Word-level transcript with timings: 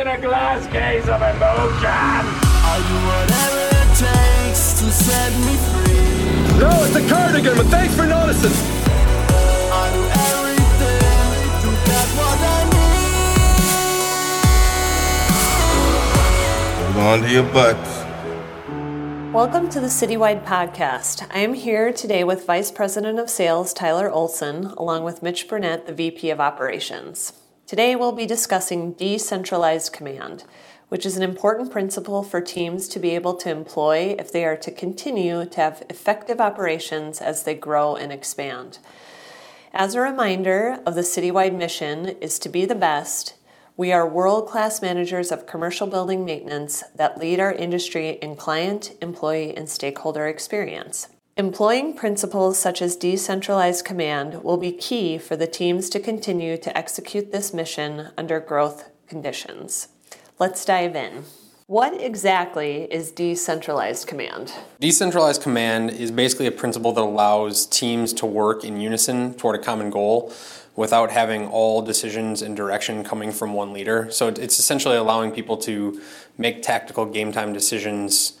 in 0.00 0.08
a 0.08 0.18
glass 0.18 0.66
case 0.68 1.06
of 1.08 1.20
emotion. 1.20 2.24
I'll 2.64 2.80
do 2.80 2.94
whatever 3.04 3.68
it 3.68 3.92
takes 4.00 4.80
to 4.80 4.90
set 4.90 5.30
me 5.44 5.56
free. 5.68 6.58
No, 6.58 6.70
it's 6.84 6.96
a 6.96 7.06
cardigan, 7.06 7.54
but 7.54 7.66
thanks 7.66 7.94
for 7.94 8.06
noticing. 8.06 8.50
I'll 9.70 9.92
do 9.92 10.00
everything 10.08 11.36
to 11.60 11.68
get 11.84 12.08
what 12.16 12.40
I 12.40 12.64
need. 16.80 16.94
Hold 16.94 17.06
on 17.06 17.20
to 17.20 17.28
your 17.30 17.44
butts. 17.52 18.00
Welcome 19.34 19.68
to 19.68 19.80
the 19.80 19.88
Citywide 19.88 20.46
Podcast. 20.46 21.26
I 21.30 21.40
am 21.40 21.52
here 21.52 21.92
today 21.92 22.24
with 22.24 22.46
Vice 22.46 22.70
President 22.70 23.18
of 23.18 23.28
Sales 23.28 23.74
Tyler 23.74 24.10
Olson, 24.10 24.64
along 24.78 25.04
with 25.04 25.22
Mitch 25.22 25.46
Brunette, 25.46 25.84
the 25.86 25.92
VP 25.92 26.30
of 26.30 26.40
Operations. 26.40 27.34
Today 27.70 27.94
we'll 27.94 28.10
be 28.10 28.26
discussing 28.26 28.94
decentralized 28.94 29.92
command, 29.92 30.42
which 30.88 31.06
is 31.06 31.16
an 31.16 31.22
important 31.22 31.70
principle 31.70 32.24
for 32.24 32.40
teams 32.40 32.88
to 32.88 32.98
be 32.98 33.10
able 33.10 33.34
to 33.34 33.48
employ 33.48 34.16
if 34.18 34.32
they 34.32 34.44
are 34.44 34.56
to 34.56 34.72
continue 34.72 35.44
to 35.44 35.60
have 35.60 35.84
effective 35.88 36.40
operations 36.40 37.20
as 37.20 37.44
they 37.44 37.54
grow 37.54 37.94
and 37.94 38.10
expand. 38.10 38.80
As 39.72 39.94
a 39.94 40.00
reminder 40.00 40.80
of 40.84 40.96
the 40.96 41.02
citywide 41.02 41.56
mission 41.56 42.06
is 42.20 42.40
to 42.40 42.48
be 42.48 42.64
the 42.64 42.74
best 42.74 43.34
we 43.76 43.92
are 43.92 44.04
world 44.04 44.48
class 44.48 44.82
managers 44.82 45.30
of 45.30 45.46
commercial 45.46 45.86
building 45.86 46.24
maintenance 46.24 46.82
that 46.96 47.18
lead 47.18 47.38
our 47.38 47.52
industry 47.52 48.18
in 48.20 48.34
client, 48.34 48.96
employee, 49.00 49.56
and 49.56 49.68
stakeholder 49.68 50.26
experience. 50.26 51.06
Employing 51.36 51.94
principles 51.94 52.58
such 52.58 52.82
as 52.82 52.96
decentralized 52.96 53.84
command 53.84 54.42
will 54.42 54.56
be 54.56 54.72
key 54.72 55.16
for 55.16 55.36
the 55.36 55.46
teams 55.46 55.88
to 55.90 56.00
continue 56.00 56.56
to 56.58 56.76
execute 56.76 57.32
this 57.32 57.54
mission 57.54 58.08
under 58.18 58.40
growth 58.40 58.90
conditions. 59.06 59.88
Let's 60.38 60.64
dive 60.64 60.96
in. 60.96 61.24
What 61.66 62.00
exactly 62.00 62.82
is 62.92 63.12
decentralized 63.12 64.08
command? 64.08 64.52
Decentralized 64.80 65.40
command 65.40 65.90
is 65.90 66.10
basically 66.10 66.46
a 66.46 66.52
principle 66.52 66.92
that 66.92 67.00
allows 67.00 67.64
teams 67.64 68.12
to 68.14 68.26
work 68.26 68.64
in 68.64 68.80
unison 68.80 69.34
toward 69.34 69.54
a 69.54 69.62
common 69.62 69.88
goal 69.88 70.32
without 70.74 71.12
having 71.12 71.46
all 71.46 71.80
decisions 71.80 72.42
and 72.42 72.56
direction 72.56 73.04
coming 73.04 73.30
from 73.30 73.52
one 73.52 73.72
leader. 73.72 74.08
So 74.10 74.28
it's 74.28 74.58
essentially 74.58 74.96
allowing 74.96 75.30
people 75.30 75.56
to 75.58 76.02
make 76.36 76.62
tactical 76.62 77.06
game 77.06 77.30
time 77.30 77.52
decisions 77.52 78.39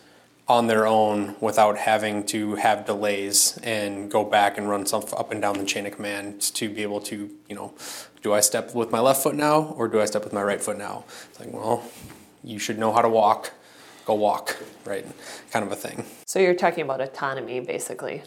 on 0.50 0.66
their 0.66 0.84
own 0.84 1.36
without 1.40 1.78
having 1.78 2.26
to 2.26 2.56
have 2.56 2.84
delays 2.84 3.56
and 3.62 4.10
go 4.10 4.24
back 4.24 4.58
and 4.58 4.68
run 4.68 4.84
stuff 4.84 5.14
up 5.14 5.30
and 5.30 5.40
down 5.40 5.56
the 5.56 5.64
chain 5.64 5.86
of 5.86 5.94
command 5.94 6.40
to 6.40 6.68
be 6.68 6.82
able 6.82 7.00
to, 7.00 7.30
you 7.48 7.54
know, 7.54 7.72
do 8.20 8.34
I 8.34 8.40
step 8.40 8.74
with 8.74 8.90
my 8.90 8.98
left 8.98 9.22
foot 9.22 9.36
now 9.36 9.62
or 9.76 9.86
do 9.86 10.00
I 10.00 10.06
step 10.06 10.24
with 10.24 10.32
my 10.32 10.42
right 10.42 10.60
foot 10.60 10.76
now? 10.76 11.04
It's 11.30 11.38
like, 11.38 11.52
well, 11.52 11.84
you 12.42 12.58
should 12.58 12.80
know 12.80 12.92
how 12.92 13.00
to 13.00 13.08
walk, 13.08 13.52
go 14.04 14.14
walk, 14.14 14.58
right? 14.84 15.06
Kind 15.52 15.64
of 15.64 15.70
a 15.70 15.76
thing. 15.76 16.04
So 16.26 16.40
you're 16.40 16.54
talking 16.54 16.82
about 16.82 17.00
autonomy 17.00 17.60
basically. 17.60 18.24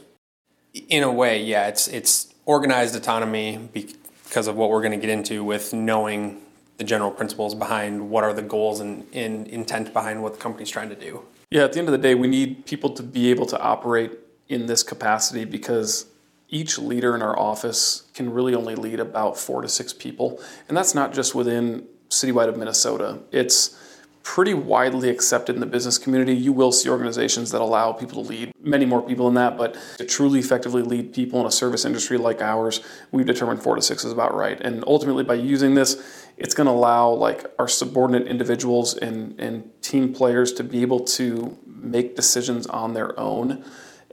In 0.87 1.03
a 1.03 1.11
way, 1.11 1.43
yeah, 1.43 1.67
it's 1.67 1.89
it's 1.89 2.33
organized 2.45 2.95
autonomy 2.95 3.69
because 3.73 4.47
of 4.47 4.55
what 4.55 4.69
we're 4.69 4.81
going 4.81 4.97
to 4.99 5.05
get 5.05 5.09
into 5.09 5.43
with 5.43 5.73
knowing 5.73 6.41
the 6.77 6.85
general 6.85 7.11
principles 7.11 7.53
behind 7.53 8.09
what 8.09 8.23
are 8.23 8.33
the 8.33 8.41
goals 8.41 8.79
and, 8.79 9.05
and 9.13 9.45
intent 9.47 9.91
behind 9.93 10.23
what 10.23 10.33
the 10.33 10.39
company's 10.39 10.69
trying 10.69 10.89
to 10.89 10.95
do. 10.95 11.23
Yeah, 11.53 11.65
at 11.65 11.73
the 11.73 11.77
end 11.77 11.87
of 11.87 11.91
the 11.91 11.99
day, 11.99 12.15
we 12.15 12.27
need 12.27 12.65
people 12.65 12.89
to 12.95 13.03
be 13.03 13.29
able 13.29 13.45
to 13.45 13.61
operate 13.61 14.17
in 14.49 14.65
this 14.65 14.81
capacity 14.81 15.45
because 15.45 16.07
each 16.49 16.79
leader 16.79 17.13
in 17.13 17.21
our 17.21 17.37
office 17.37 18.09
can 18.15 18.33
really 18.33 18.55
only 18.55 18.73
lead 18.73 18.99
about 18.99 19.37
four 19.37 19.61
to 19.61 19.69
six 19.69 19.93
people. 19.93 20.41
And 20.67 20.75
that's 20.75 20.95
not 20.95 21.13
just 21.13 21.35
within 21.35 21.85
citywide 22.09 22.49
of 22.49 22.57
Minnesota. 22.57 23.19
It's 23.31 23.79
pretty 24.23 24.53
widely 24.53 25.09
accepted 25.09 25.53
in 25.53 25.59
the 25.59 25.65
business 25.67 25.97
community. 25.97 26.33
You 26.33 26.53
will 26.53 26.71
see 26.71 26.89
organizations 26.89 27.51
that 27.51 27.61
allow 27.61 27.91
people 27.91 28.23
to 28.23 28.29
lead 28.29 28.53
many 28.61 28.85
more 28.85 29.01
people 29.01 29.25
than 29.25 29.35
that, 29.35 29.57
but 29.57 29.77
to 29.97 30.05
truly 30.05 30.39
effectively 30.39 30.81
lead 30.81 31.13
people 31.13 31.41
in 31.41 31.45
a 31.45 31.51
service 31.51 31.83
industry 31.83 32.17
like 32.17 32.41
ours, 32.41 32.79
we've 33.11 33.25
determined 33.25 33.61
four 33.61 33.75
to 33.75 33.81
six 33.81 34.05
is 34.05 34.13
about 34.13 34.33
right. 34.33 34.59
And 34.61 34.83
ultimately, 34.87 35.25
by 35.25 35.35
using 35.35 35.75
this, 35.75 36.29
it's 36.37 36.53
going 36.55 36.67
to 36.67 36.71
allow 36.71 37.09
like 37.09 37.45
our 37.59 37.67
subordinate 37.67 38.27
individuals 38.27 38.95
and, 38.95 39.39
and 39.39 39.69
team 39.81 40.13
players 40.13 40.53
to 40.53 40.63
be 40.63 40.81
able 40.81 41.01
to 41.01 41.57
make 41.67 42.15
decisions 42.15 42.65
on 42.67 42.93
their 42.93 43.19
own 43.19 43.63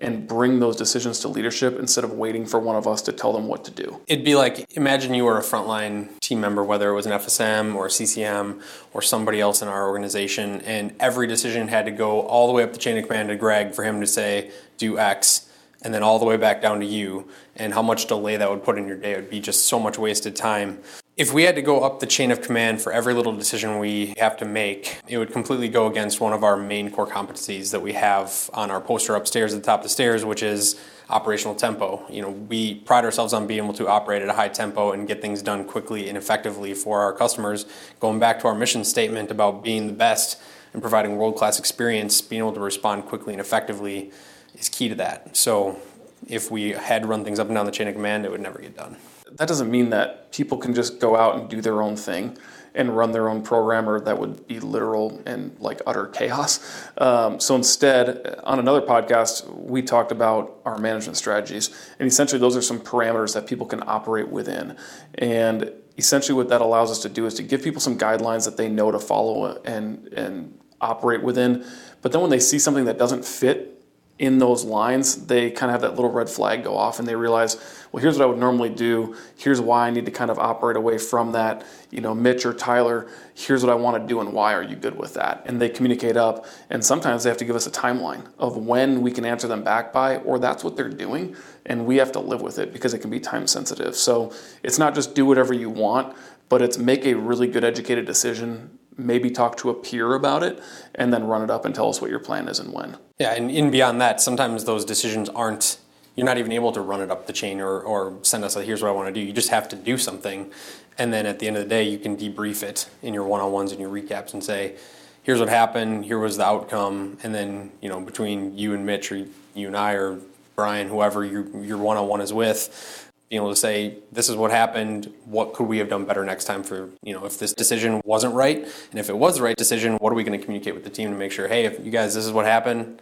and 0.00 0.26
bring 0.26 0.60
those 0.60 0.76
decisions 0.76 1.18
to 1.20 1.28
leadership 1.28 1.78
instead 1.78 2.04
of 2.04 2.12
waiting 2.12 2.46
for 2.46 2.58
one 2.58 2.76
of 2.76 2.86
us 2.86 3.02
to 3.02 3.12
tell 3.12 3.32
them 3.32 3.46
what 3.46 3.64
to 3.64 3.70
do. 3.70 4.00
It'd 4.06 4.24
be 4.24 4.34
like 4.34 4.66
imagine 4.76 5.14
you 5.14 5.24
were 5.24 5.38
a 5.38 5.42
frontline 5.42 6.18
team 6.20 6.40
member, 6.40 6.64
whether 6.64 6.88
it 6.90 6.94
was 6.94 7.06
an 7.06 7.12
FSM 7.12 7.74
or 7.74 7.86
a 7.86 7.90
CCM 7.90 8.60
or 8.92 9.02
somebody 9.02 9.40
else 9.40 9.62
in 9.62 9.68
our 9.68 9.88
organization, 9.88 10.60
and 10.62 10.94
every 11.00 11.26
decision 11.26 11.68
had 11.68 11.84
to 11.84 11.90
go 11.90 12.22
all 12.22 12.46
the 12.46 12.52
way 12.52 12.62
up 12.62 12.72
the 12.72 12.78
chain 12.78 12.96
of 12.96 13.06
command 13.06 13.28
to 13.28 13.36
Greg 13.36 13.74
for 13.74 13.84
him 13.84 14.00
to 14.00 14.06
say, 14.06 14.50
do 14.78 14.98
X. 14.98 15.46
And 15.82 15.94
then 15.94 16.02
all 16.02 16.18
the 16.18 16.26
way 16.26 16.36
back 16.36 16.60
down 16.60 16.80
to 16.80 16.84
you, 16.84 17.26
and 17.56 17.72
how 17.72 17.80
much 17.80 18.04
delay 18.04 18.36
that 18.36 18.50
would 18.50 18.62
put 18.62 18.76
in 18.76 18.86
your 18.86 18.98
day. 18.98 19.16
Would 19.16 19.30
be 19.30 19.40
just 19.40 19.64
so 19.64 19.80
much 19.80 19.98
wasted 19.98 20.36
time. 20.36 20.78
If 21.20 21.34
we 21.34 21.42
had 21.42 21.54
to 21.56 21.60
go 21.60 21.82
up 21.82 22.00
the 22.00 22.06
chain 22.06 22.30
of 22.30 22.40
command 22.40 22.80
for 22.80 22.94
every 22.94 23.12
little 23.12 23.36
decision 23.36 23.78
we 23.78 24.14
have 24.16 24.38
to 24.38 24.46
make, 24.46 25.02
it 25.06 25.18
would 25.18 25.32
completely 25.32 25.68
go 25.68 25.86
against 25.86 26.18
one 26.18 26.32
of 26.32 26.42
our 26.42 26.56
main 26.56 26.90
core 26.90 27.06
competencies 27.06 27.72
that 27.72 27.82
we 27.82 27.92
have 27.92 28.48
on 28.54 28.70
our 28.70 28.80
poster 28.80 29.14
upstairs 29.14 29.52
at 29.52 29.60
the 29.60 29.66
top 29.66 29.80
of 29.80 29.82
the 29.82 29.90
stairs, 29.90 30.24
which 30.24 30.42
is 30.42 30.80
operational 31.10 31.54
tempo. 31.54 32.02
You 32.08 32.22
know, 32.22 32.30
we 32.30 32.76
pride 32.76 33.04
ourselves 33.04 33.34
on 33.34 33.46
being 33.46 33.62
able 33.62 33.74
to 33.74 33.86
operate 33.86 34.22
at 34.22 34.30
a 34.30 34.32
high 34.32 34.48
tempo 34.48 34.92
and 34.92 35.06
get 35.06 35.20
things 35.20 35.42
done 35.42 35.66
quickly 35.66 36.08
and 36.08 36.16
effectively 36.16 36.72
for 36.72 37.00
our 37.00 37.12
customers. 37.12 37.66
Going 38.00 38.18
back 38.18 38.40
to 38.40 38.46
our 38.48 38.54
mission 38.54 38.82
statement 38.82 39.30
about 39.30 39.62
being 39.62 39.88
the 39.88 39.92
best 39.92 40.40
and 40.72 40.80
providing 40.80 41.18
world-class 41.18 41.58
experience, 41.58 42.22
being 42.22 42.40
able 42.40 42.54
to 42.54 42.60
respond 42.60 43.04
quickly 43.04 43.34
and 43.34 43.42
effectively 43.42 44.10
is 44.54 44.70
key 44.70 44.88
to 44.88 44.94
that. 44.94 45.36
So 45.36 45.78
if 46.26 46.50
we 46.50 46.70
had 46.70 47.04
run 47.04 47.24
things 47.24 47.38
up 47.38 47.48
and 47.48 47.56
down 47.56 47.66
the 47.66 47.72
chain 47.72 47.88
of 47.88 47.94
command, 47.94 48.24
it 48.24 48.30
would 48.30 48.40
never 48.40 48.58
get 48.58 48.74
done 48.74 48.96
that 49.36 49.48
doesn't 49.48 49.70
mean 49.70 49.90
that 49.90 50.32
people 50.32 50.58
can 50.58 50.74
just 50.74 51.00
go 51.00 51.16
out 51.16 51.36
and 51.36 51.48
do 51.48 51.60
their 51.60 51.82
own 51.82 51.96
thing 51.96 52.36
and 52.74 52.96
run 52.96 53.12
their 53.12 53.28
own 53.28 53.42
program, 53.42 53.88
or 53.88 54.00
that 54.00 54.18
would 54.18 54.46
be 54.46 54.60
literal 54.60 55.20
and 55.26 55.58
like 55.58 55.80
utter 55.86 56.06
chaos. 56.06 56.60
Um, 56.98 57.40
so 57.40 57.56
instead, 57.56 58.38
on 58.44 58.58
another 58.58 58.80
podcast, 58.80 59.52
we 59.52 59.82
talked 59.82 60.12
about 60.12 60.60
our 60.64 60.78
management 60.78 61.16
strategies, 61.16 61.70
and 61.98 62.06
essentially 62.06 62.38
those 62.38 62.56
are 62.56 62.62
some 62.62 62.78
parameters 62.78 63.34
that 63.34 63.46
people 63.46 63.66
can 63.66 63.82
operate 63.86 64.28
within. 64.28 64.76
And 65.16 65.72
essentially, 65.96 66.36
what 66.36 66.48
that 66.48 66.60
allows 66.60 66.90
us 66.90 67.00
to 67.00 67.08
do 67.08 67.26
is 67.26 67.34
to 67.34 67.42
give 67.42 67.62
people 67.62 67.80
some 67.80 67.98
guidelines 67.98 68.44
that 68.44 68.56
they 68.56 68.68
know 68.68 68.90
to 68.90 69.00
follow 69.00 69.60
and 69.64 70.06
and 70.12 70.58
operate 70.80 71.22
within. 71.22 71.64
But 72.02 72.12
then 72.12 72.20
when 72.20 72.30
they 72.30 72.40
see 72.40 72.58
something 72.58 72.84
that 72.86 72.98
doesn't 72.98 73.24
fit 73.24 73.79
in 74.20 74.38
those 74.38 74.66
lines, 74.66 75.26
they 75.26 75.50
kind 75.50 75.70
of 75.70 75.72
have 75.72 75.80
that 75.80 75.96
little 75.96 76.10
red 76.10 76.28
flag 76.28 76.62
go 76.62 76.76
off 76.76 76.98
and 76.98 77.08
they 77.08 77.16
realize, 77.16 77.56
well, 77.90 78.02
here's 78.02 78.18
what 78.18 78.24
I 78.24 78.26
would 78.26 78.36
normally 78.36 78.68
do. 78.68 79.16
Here's 79.38 79.62
why 79.62 79.86
I 79.86 79.90
need 79.90 80.04
to 80.04 80.10
kind 80.10 80.30
of 80.30 80.38
operate 80.38 80.76
away 80.76 80.98
from 80.98 81.32
that. 81.32 81.64
You 81.90 82.02
know, 82.02 82.14
Mitch 82.14 82.44
or 82.44 82.52
Tyler, 82.52 83.08
here's 83.34 83.64
what 83.64 83.72
I 83.72 83.76
want 83.76 83.96
to 83.96 84.06
do 84.06 84.20
and 84.20 84.34
why 84.34 84.52
are 84.52 84.62
you 84.62 84.76
good 84.76 84.98
with 84.98 85.14
that? 85.14 85.44
And 85.46 85.58
they 85.58 85.70
communicate 85.70 86.18
up. 86.18 86.44
And 86.68 86.84
sometimes 86.84 87.24
they 87.24 87.30
have 87.30 87.38
to 87.38 87.46
give 87.46 87.56
us 87.56 87.66
a 87.66 87.70
timeline 87.70 88.26
of 88.38 88.58
when 88.58 89.00
we 89.00 89.10
can 89.10 89.24
answer 89.24 89.48
them 89.48 89.64
back 89.64 89.90
by, 89.90 90.18
or 90.18 90.38
that's 90.38 90.62
what 90.62 90.76
they're 90.76 90.90
doing. 90.90 91.34
And 91.64 91.86
we 91.86 91.96
have 91.96 92.12
to 92.12 92.20
live 92.20 92.42
with 92.42 92.58
it 92.58 92.74
because 92.74 92.92
it 92.92 92.98
can 92.98 93.08
be 93.08 93.20
time 93.20 93.46
sensitive. 93.46 93.96
So 93.96 94.34
it's 94.62 94.78
not 94.78 94.94
just 94.94 95.14
do 95.14 95.24
whatever 95.24 95.54
you 95.54 95.70
want, 95.70 96.14
but 96.50 96.60
it's 96.60 96.76
make 96.76 97.06
a 97.06 97.14
really 97.14 97.46
good 97.46 97.64
educated 97.64 98.04
decision 98.04 98.78
maybe 99.04 99.30
talk 99.30 99.56
to 99.58 99.70
a 99.70 99.74
peer 99.74 100.14
about 100.14 100.42
it, 100.42 100.62
and 100.94 101.12
then 101.12 101.26
run 101.26 101.42
it 101.42 101.50
up 101.50 101.64
and 101.64 101.74
tell 101.74 101.88
us 101.88 102.00
what 102.00 102.10
your 102.10 102.20
plan 102.20 102.48
is 102.48 102.58
and 102.58 102.72
when. 102.72 102.96
Yeah, 103.18 103.34
and 103.34 103.50
in 103.50 103.70
beyond 103.70 104.00
that, 104.00 104.20
sometimes 104.20 104.64
those 104.64 104.84
decisions 104.84 105.28
aren't. 105.28 105.78
You're 106.16 106.26
not 106.26 106.38
even 106.38 106.52
able 106.52 106.72
to 106.72 106.80
run 106.80 107.00
it 107.00 107.10
up 107.10 107.26
the 107.26 107.32
chain 107.32 107.60
or, 107.60 107.80
or 107.80 108.18
send 108.22 108.44
us 108.44 108.56
a 108.56 108.62
here's 108.62 108.82
what 108.82 108.88
I 108.88 108.92
want 108.92 109.14
to 109.14 109.20
do. 109.20 109.24
You 109.24 109.32
just 109.32 109.50
have 109.50 109.68
to 109.68 109.76
do 109.76 109.96
something, 109.96 110.50
and 110.98 111.12
then 111.12 111.26
at 111.26 111.38
the 111.38 111.46
end 111.46 111.56
of 111.56 111.62
the 111.62 111.68
day, 111.68 111.84
you 111.84 111.98
can 111.98 112.16
debrief 112.16 112.62
it 112.62 112.88
in 113.02 113.14
your 113.14 113.24
one-on-ones 113.24 113.72
and 113.72 113.80
your 113.80 113.90
recaps 113.90 114.34
and 114.34 114.42
say, 114.42 114.76
here's 115.22 115.38
what 115.38 115.48
happened, 115.48 116.04
here 116.04 116.18
was 116.18 116.36
the 116.36 116.44
outcome, 116.44 117.18
and 117.22 117.34
then 117.34 117.70
you 117.80 117.88
know 117.88 118.00
between 118.00 118.56
you 118.56 118.74
and 118.74 118.84
Mitch 118.84 119.12
or 119.12 119.26
you 119.54 119.66
and 119.66 119.76
I 119.76 119.92
or 119.92 120.18
Brian, 120.56 120.88
whoever 120.88 121.24
your 121.24 121.48
your 121.62 121.78
one-on-one 121.78 122.20
is 122.20 122.32
with, 122.32 123.09
being 123.30 123.40
able 123.40 123.50
to 123.50 123.56
say 123.56 123.94
this 124.10 124.28
is 124.28 124.34
what 124.34 124.50
happened. 124.50 125.12
What 125.24 125.54
could 125.54 125.68
we 125.68 125.78
have 125.78 125.88
done 125.88 126.04
better 126.04 126.24
next 126.24 126.44
time 126.44 126.64
for 126.64 126.90
you 127.02 127.14
know 127.14 127.24
if 127.24 127.38
this 127.38 127.54
decision 127.54 128.00
wasn't 128.04 128.34
right? 128.34 128.58
And 128.90 128.98
if 128.98 129.08
it 129.08 129.16
was 129.16 129.36
the 129.36 129.42
right 129.42 129.56
decision 129.56 129.94
what 129.94 130.12
are 130.12 130.16
we 130.16 130.24
going 130.24 130.38
to 130.38 130.44
communicate 130.44 130.74
with 130.74 130.82
the 130.82 130.90
team 130.90 131.10
to 131.10 131.16
make 131.16 131.30
sure 131.30 131.46
hey 131.46 131.64
if 131.64 131.82
you 131.84 131.92
guys 131.92 132.14
this 132.14 132.26
is 132.26 132.32
what 132.32 132.44
happened. 132.44 133.00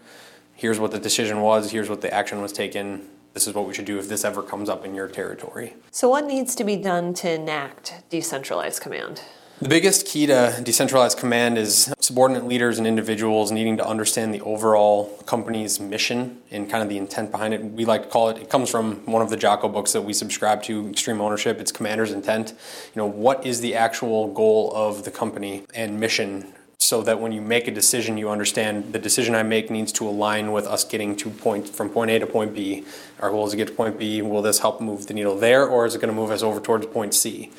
Here's 0.55 0.79
what 0.79 0.91
the 0.91 0.99
decision 0.99 1.41
was. 1.41 1.71
Here's 1.71 1.89
what 1.89 2.03
the 2.03 2.13
action 2.13 2.43
was 2.43 2.53
taken. 2.53 3.09
This 3.33 3.47
is 3.47 3.55
what 3.55 3.67
we 3.67 3.73
should 3.73 3.85
do 3.85 3.99
if 3.99 4.09
this 4.09 4.25
ever 4.25 4.43
comes 4.43 4.69
up 4.69 4.85
in 4.85 4.95
your 4.95 5.09
territory. 5.09 5.75
So 5.93 6.09
what 6.09 6.27
needs 6.27 6.55
to 6.57 6.65
be 6.65 6.77
done 6.77 7.15
to 7.15 7.31
enact 7.31 8.03
decentralized 8.11 8.83
command 8.83 9.23
The 9.61 9.69
biggest 9.69 10.07
key 10.07 10.27
to 10.27 10.61
decentralized 10.63 11.19
command 11.19 11.59
is 11.59 11.93
subordinate 11.99 12.47
leaders 12.47 12.79
and 12.79 12.87
individuals 12.87 13.51
needing 13.51 13.77
to 13.79 13.85
understand 13.85 14.33
the 14.33 14.41
overall 14.43 15.07
company's 15.27 15.81
mission 15.81 16.41
and 16.53 16.71
kind 16.71 16.81
of 16.81 16.89
the 16.89 16.97
intent 16.97 17.33
behind 17.33 17.53
it. 17.53 17.65
We 17.65 17.85
like 17.85 18.05
to 18.05 18.09
call 18.09 18.29
it, 18.29 18.39
it 18.39 18.51
comes 18.51 18.71
from 18.71 19.05
one 19.07 19.21
of 19.21 19.31
the 19.31 19.37
Jocko 19.37 19.69
books 19.69 19.93
that 19.95 20.03
we 20.03 20.13
subscribe 20.13 20.63
to, 20.63 20.89
Extreme 20.89 21.21
Ownership. 21.21 21.59
It's 21.59 21.73
Commander's 21.73 22.13
Intent. 22.13 22.51
You 22.95 23.03
know, 23.03 23.07
what 23.07 23.45
is 23.45 23.61
the 23.61 23.75
actual 23.75 24.33
goal 24.33 24.73
of 24.77 25.03
the 25.03 25.11
company 25.11 25.65
and 25.75 25.99
mission 25.99 26.53
so 26.79 27.03
that 27.03 27.21
when 27.21 27.33
you 27.33 27.43
make 27.43 27.67
a 27.67 27.73
decision, 27.73 28.17
you 28.17 28.31
understand 28.31 28.93
the 28.93 29.01
decision 29.01 29.35
I 29.35 29.43
make 29.43 29.73
needs 29.73 29.91
to 29.95 30.09
align 30.09 30.53
with 30.53 30.69
us 30.69 30.85
getting 30.85 31.17
to 31.17 31.31
point 31.31 31.69
from 31.69 31.91
point 31.91 32.13
A 32.13 32.21
to 32.21 32.27
point 32.29 32.55
B. 32.55 32.85
Our 33.19 33.31
goal 33.31 33.45
is 33.47 33.51
to 33.51 33.57
get 33.57 33.67
to 33.67 33.75
point 33.75 33.99
B. 33.99 34.23
Will 34.23 34.41
this 34.41 34.61
help 34.61 34.81
move 34.81 35.09
the 35.09 35.15
needle 35.15 35.37
there, 35.37 35.67
or 35.67 35.85
is 35.85 35.97
it 35.97 36.01
going 36.01 36.15
to 36.15 36.19
move 36.19 36.31
us 36.31 36.45
over 36.45 36.61
towards 36.61 36.87
point 36.87 37.13
C? 37.13 37.51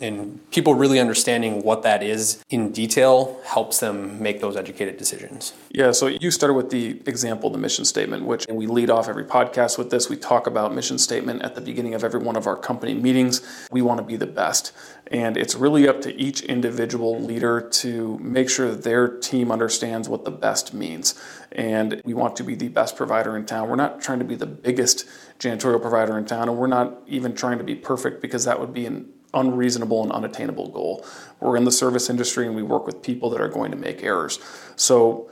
And 0.00 0.50
people 0.50 0.74
really 0.74 0.98
understanding 0.98 1.62
what 1.62 1.82
that 1.82 2.02
is 2.02 2.42
in 2.50 2.72
detail 2.72 3.40
helps 3.44 3.78
them 3.78 4.20
make 4.20 4.40
those 4.40 4.56
educated 4.56 4.96
decisions. 4.96 5.52
Yeah, 5.70 5.92
so 5.92 6.08
you 6.08 6.30
started 6.30 6.54
with 6.54 6.70
the 6.70 7.00
example, 7.06 7.48
the 7.50 7.58
mission 7.58 7.84
statement, 7.84 8.24
which 8.24 8.44
we 8.48 8.66
lead 8.66 8.90
off 8.90 9.08
every 9.08 9.24
podcast 9.24 9.78
with 9.78 9.90
this. 9.90 10.08
We 10.08 10.16
talk 10.16 10.46
about 10.48 10.74
mission 10.74 10.98
statement 10.98 11.42
at 11.42 11.54
the 11.54 11.60
beginning 11.60 11.94
of 11.94 12.02
every 12.02 12.20
one 12.20 12.34
of 12.34 12.46
our 12.46 12.56
company 12.56 12.94
meetings. 12.94 13.40
We 13.70 13.82
want 13.82 13.98
to 13.98 14.04
be 14.04 14.16
the 14.16 14.26
best. 14.26 14.72
And 15.06 15.36
it's 15.36 15.54
really 15.54 15.86
up 15.86 16.00
to 16.02 16.14
each 16.20 16.40
individual 16.42 17.20
leader 17.20 17.60
to 17.60 18.18
make 18.18 18.50
sure 18.50 18.70
that 18.70 18.82
their 18.82 19.06
team 19.06 19.52
understands 19.52 20.08
what 20.08 20.24
the 20.24 20.30
best 20.30 20.74
means. 20.74 21.14
And 21.52 22.02
we 22.04 22.14
want 22.14 22.34
to 22.36 22.44
be 22.44 22.56
the 22.56 22.68
best 22.68 22.96
provider 22.96 23.36
in 23.36 23.46
town. 23.46 23.68
We're 23.68 23.76
not 23.76 24.00
trying 24.00 24.18
to 24.18 24.24
be 24.24 24.34
the 24.34 24.46
biggest 24.46 25.06
janitorial 25.38 25.80
provider 25.80 26.18
in 26.18 26.24
town, 26.24 26.48
and 26.48 26.58
we're 26.58 26.66
not 26.66 27.02
even 27.06 27.34
trying 27.34 27.58
to 27.58 27.64
be 27.64 27.74
perfect 27.74 28.20
because 28.22 28.44
that 28.44 28.58
would 28.58 28.72
be 28.72 28.86
an 28.86 29.08
unreasonable 29.34 30.02
and 30.02 30.12
unattainable 30.12 30.68
goal. 30.68 31.04
We're 31.40 31.56
in 31.56 31.64
the 31.64 31.72
service 31.72 32.08
industry 32.08 32.46
and 32.46 32.54
we 32.54 32.62
work 32.62 32.86
with 32.86 33.02
people 33.02 33.30
that 33.30 33.40
are 33.40 33.48
going 33.48 33.70
to 33.70 33.76
make 33.76 34.02
errors. 34.02 34.38
So, 34.76 35.30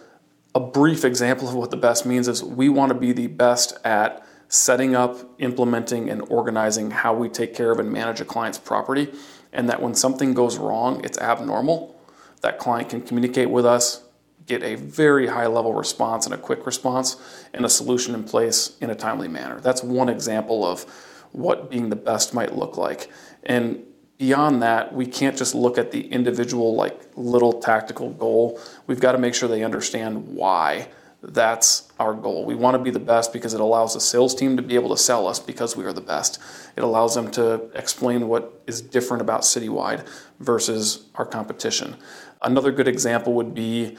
a 0.55 0.61
brief 0.61 1.05
example 1.05 1.49
of 1.49 1.55
what 1.55 1.71
the 1.71 1.79
best 1.79 2.05
means 2.05 2.29
is 2.29 2.45
we 2.45 2.69
want 2.69 2.93
to 2.93 2.99
be 2.99 3.13
the 3.13 3.27
best 3.27 3.79
at 3.85 4.23
setting 4.49 4.95
up, 4.95 5.17
implementing, 5.39 6.11
and 6.11 6.21
organizing 6.29 6.91
how 6.91 7.15
we 7.15 7.27
take 7.31 7.55
care 7.55 7.71
of 7.71 7.79
and 7.79 7.91
manage 7.91 8.21
a 8.21 8.25
client's 8.25 8.59
property. 8.59 9.11
And 9.55 9.69
that 9.71 9.81
when 9.81 9.95
something 9.95 10.35
goes 10.35 10.59
wrong, 10.59 11.03
it's 11.05 11.17
abnormal, 11.19 11.99
that 12.43 12.59
client 12.59 12.91
can 12.91 13.01
communicate 13.01 13.49
with 13.49 13.65
us, 13.65 14.03
get 14.47 14.63
a 14.63 14.75
very 14.75 15.29
high 15.29 15.47
level 15.47 15.73
response 15.73 16.27
and 16.27 16.35
a 16.35 16.39
quick 16.39 16.67
response, 16.67 17.17
and 17.55 17.65
a 17.65 17.69
solution 17.69 18.15
in 18.15 18.25
place 18.25 18.77
in 18.81 18.91
a 18.91 18.95
timely 18.95 19.29
manner. 19.29 19.61
That's 19.61 19.83
one 19.83 20.09
example 20.11 20.67
of 20.67 20.83
what 21.33 21.71
being 21.71 21.89
the 21.89 21.97
best 21.97 22.35
might 22.35 22.55
look 22.55 22.77
like. 22.77 23.11
And 23.45 23.85
beyond 24.19 24.63
that, 24.63 24.95
we 24.95 25.07
can't 25.07 25.37
just 25.37 25.55
look 25.55 25.79
at 25.79 25.91
the 25.91 26.07
individual, 26.09 26.75
like 26.75 27.01
little 27.17 27.61
tactical 27.61 28.11
goal. 28.11 28.61
We've 28.87 29.01
got 29.01 29.13
to 29.13 29.19
make 29.19 29.35
sure 29.35 29.49
they 29.49 29.65
understand 29.65 30.29
why 30.29 30.89
that's 31.23 31.89
our 32.01 32.15
goal. 32.15 32.45
We 32.45 32.57
want 32.57 32.77
to 32.77 32.83
be 32.83 32.91
the 32.91 32.99
best 32.99 33.33
because 33.33 33.55
it 33.55 33.61
allows 33.61 33.95
the 33.95 34.01
sales 34.01 34.35
team 34.35 34.57
to 34.57 34.63
be 34.63 34.75
able 34.75 34.89
to 34.91 34.97
sell 34.97 35.29
us 35.29 35.39
because 35.39 35.77
we 35.77 35.85
are 35.85 35.93
the 35.93 36.01
best. 36.01 36.41
It 36.77 36.83
allows 36.83 37.15
them 37.15 37.31
to 37.33 37.71
explain 37.75 38.27
what 38.27 38.61
is 38.67 38.81
different 38.81 39.21
about 39.21 39.43
Citywide 39.43 40.07
versus 40.41 41.07
our 41.15 41.25
competition. 41.25 41.97
Another 42.43 42.73
good 42.73 42.89
example 42.89 43.35
would 43.35 43.55
be 43.55 43.97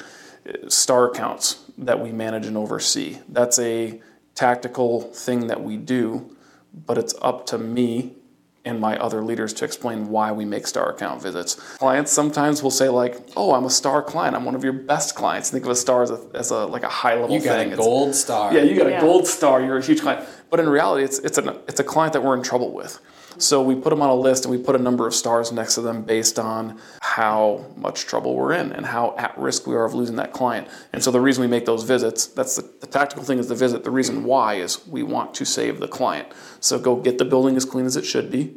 uh, 0.48 0.70
star 0.70 1.10
accounts 1.10 1.64
that 1.78 2.00
we 2.02 2.12
manage 2.12 2.46
and 2.46 2.58
oversee. 2.58 3.20
That's 3.30 3.58
a 3.58 4.02
tactical 4.36 5.02
thing 5.02 5.48
that 5.48 5.64
we 5.64 5.78
do, 5.78 6.36
but 6.74 6.98
it's 6.98 7.16
up 7.22 7.46
to 7.48 7.58
me 7.58 8.16
and 8.66 8.80
my 8.80 8.98
other 8.98 9.22
leaders 9.22 9.54
to 9.54 9.66
explain 9.66 10.10
why 10.10 10.32
we 10.32 10.46
make 10.46 10.66
star 10.68 10.90
account 10.90 11.22
visits. 11.22 11.56
Clients 11.78 12.12
sometimes 12.12 12.64
will 12.64 12.72
say 12.72 12.90
like, 12.90 13.20
"Oh, 13.36 13.54
I'm 13.54 13.66
a 13.66 13.70
star 13.70 14.02
client. 14.02 14.36
I'm 14.36 14.46
one 14.46 14.56
of 14.56 14.64
your 14.64 14.74
best 14.74 15.16
clients." 15.16 15.50
Think 15.50 15.66
of 15.66 15.72
a 15.72 15.76
star 15.76 16.04
as 16.04 16.12
a, 16.12 16.20
as 16.34 16.52
a 16.52 16.66
like 16.66 16.84
a 16.84 16.88
high 16.90 17.16
level 17.16 17.32
you 17.36 17.42
got 17.42 17.58
thing. 17.58 17.74
a 17.74 17.76
gold 17.78 18.16
star. 18.16 18.54
Yeah, 18.54 18.62
you 18.64 18.76
got 18.78 18.90
Yeah. 18.90 18.98
a 19.00 19.02
gold 19.02 19.28
star. 19.28 19.62
You're 19.62 19.78
a 19.78 19.82
huge 19.84 20.02
client. 20.02 20.26
But 20.50 20.60
in 20.60 20.70
reality, 20.70 21.04
it's 21.04 21.20
it's 21.20 21.38
a 21.38 21.60
it's 21.68 21.80
a 21.80 21.84
client 21.84 22.14
that 22.14 22.24
we're 22.24 22.36
in 22.36 22.44
trouble 22.44 22.72
with. 22.72 23.00
So 23.38 23.62
we 23.62 23.76
put 23.76 23.90
them 23.90 24.02
on 24.02 24.10
a 24.10 24.16
list 24.16 24.46
and 24.46 24.52
we 24.56 24.62
put 24.62 24.76
a 24.76 24.80
number 24.80 25.08
of 25.08 25.14
stars 25.14 25.52
next 25.52 25.76
to 25.76 25.82
them 25.82 26.04
based 26.04 26.38
on 26.40 26.80
how 27.02 27.66
much 27.76 28.06
trouble 28.06 28.36
we're 28.36 28.54
in 28.54 28.72
and 28.72 28.86
how 28.86 29.16
at 29.18 29.38
risk 29.38 29.68
we 29.68 29.76
are 29.76 29.86
of 29.86 29.94
losing 29.94 30.16
that 30.18 30.34
client. 30.34 30.68
And 30.92 31.04
so 31.04 31.12
the 31.12 31.22
reason 31.22 31.42
we 31.42 31.48
make 31.48 31.66
those 31.66 31.84
visits, 31.84 32.28
that's 32.28 32.56
the, 32.56 32.70
the 32.80 32.88
tactical 32.88 33.24
thing 33.24 33.40
is 33.40 33.48
the 33.48 33.56
visit. 33.56 33.84
The 33.84 33.92
reason 33.92 34.24
why 34.24 34.56
is 34.56 34.86
we 34.88 35.04
want 35.04 35.34
to 35.36 35.46
save 35.46 35.80
the 35.80 35.88
client. 35.88 36.28
So 36.60 36.80
go 36.80 36.96
get 36.96 37.18
the 37.18 37.26
building 37.26 37.56
as 37.56 37.66
clean 37.66 37.86
as 37.86 37.98
it 37.98 38.06
should 38.06 38.32
be, 38.32 38.56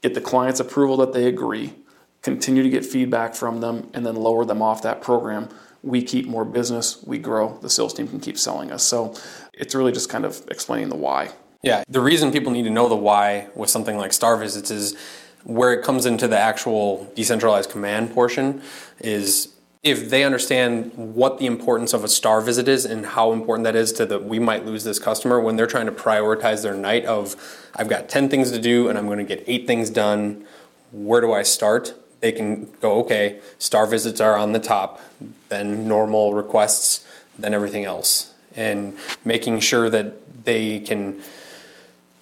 get 0.00 0.14
the 0.14 0.20
client's 0.20 0.60
approval 0.60 0.96
that 0.98 1.12
they 1.12 1.26
agree, 1.26 1.74
continue 2.22 2.62
to 2.62 2.70
get 2.70 2.84
feedback 2.84 3.34
from 3.34 3.60
them, 3.60 3.90
and 3.94 4.06
then 4.06 4.16
lower 4.16 4.44
them 4.44 4.62
off 4.62 4.82
that 4.82 5.00
program. 5.02 5.48
We 5.82 6.02
keep 6.02 6.26
more 6.28 6.44
business, 6.44 7.02
we 7.04 7.18
grow, 7.18 7.58
the 7.58 7.68
sales 7.68 7.92
team 7.92 8.06
can 8.06 8.20
keep 8.20 8.38
selling 8.38 8.70
us. 8.70 8.84
So 8.84 9.14
it's 9.52 9.74
really 9.74 9.92
just 9.92 10.08
kind 10.08 10.24
of 10.24 10.44
explaining 10.48 10.88
the 10.88 10.96
why. 10.96 11.30
Yeah, 11.62 11.84
the 11.88 12.00
reason 12.00 12.32
people 12.32 12.50
need 12.50 12.64
to 12.64 12.70
know 12.70 12.88
the 12.88 12.96
why 12.96 13.46
with 13.54 13.70
something 13.70 13.96
like 13.96 14.12
star 14.12 14.36
visits 14.36 14.70
is 14.72 14.96
where 15.44 15.72
it 15.72 15.84
comes 15.84 16.06
into 16.06 16.26
the 16.26 16.38
actual 16.38 17.10
decentralized 17.14 17.70
command 17.70 18.12
portion 18.12 18.62
is 18.98 19.48
if 19.84 20.10
they 20.10 20.24
understand 20.24 20.92
what 20.94 21.38
the 21.38 21.46
importance 21.46 21.92
of 21.92 22.02
a 22.02 22.08
star 22.08 22.40
visit 22.40 22.66
is 22.66 22.84
and 22.84 23.06
how 23.06 23.32
important 23.32 23.64
that 23.64 23.76
is 23.76 23.92
to 23.92 24.06
the 24.06 24.18
we 24.18 24.40
might 24.40 24.66
lose 24.66 24.82
this 24.82 24.98
customer 24.98 25.38
when 25.40 25.54
they're 25.54 25.68
trying 25.68 25.86
to 25.86 25.92
prioritize 25.92 26.62
their 26.64 26.74
night 26.74 27.04
of 27.04 27.36
I've 27.76 27.88
got 27.88 28.08
10 28.08 28.28
things 28.28 28.50
to 28.50 28.60
do 28.60 28.88
and 28.88 28.98
I'm 28.98 29.06
going 29.06 29.18
to 29.18 29.24
get 29.24 29.44
8 29.46 29.64
things 29.64 29.88
done, 29.88 30.44
where 30.90 31.20
do 31.20 31.32
I 31.32 31.44
start? 31.44 31.94
They 32.18 32.32
can 32.32 32.72
go 32.80 32.94
okay, 33.00 33.40
star 33.58 33.86
visits 33.86 34.20
are 34.20 34.36
on 34.36 34.50
the 34.50 34.60
top, 34.60 35.00
then 35.48 35.86
normal 35.86 36.34
requests, 36.34 37.06
then 37.38 37.54
everything 37.54 37.84
else. 37.84 38.34
And 38.56 38.96
making 39.24 39.60
sure 39.60 39.88
that 39.90 40.44
they 40.44 40.80
can 40.80 41.22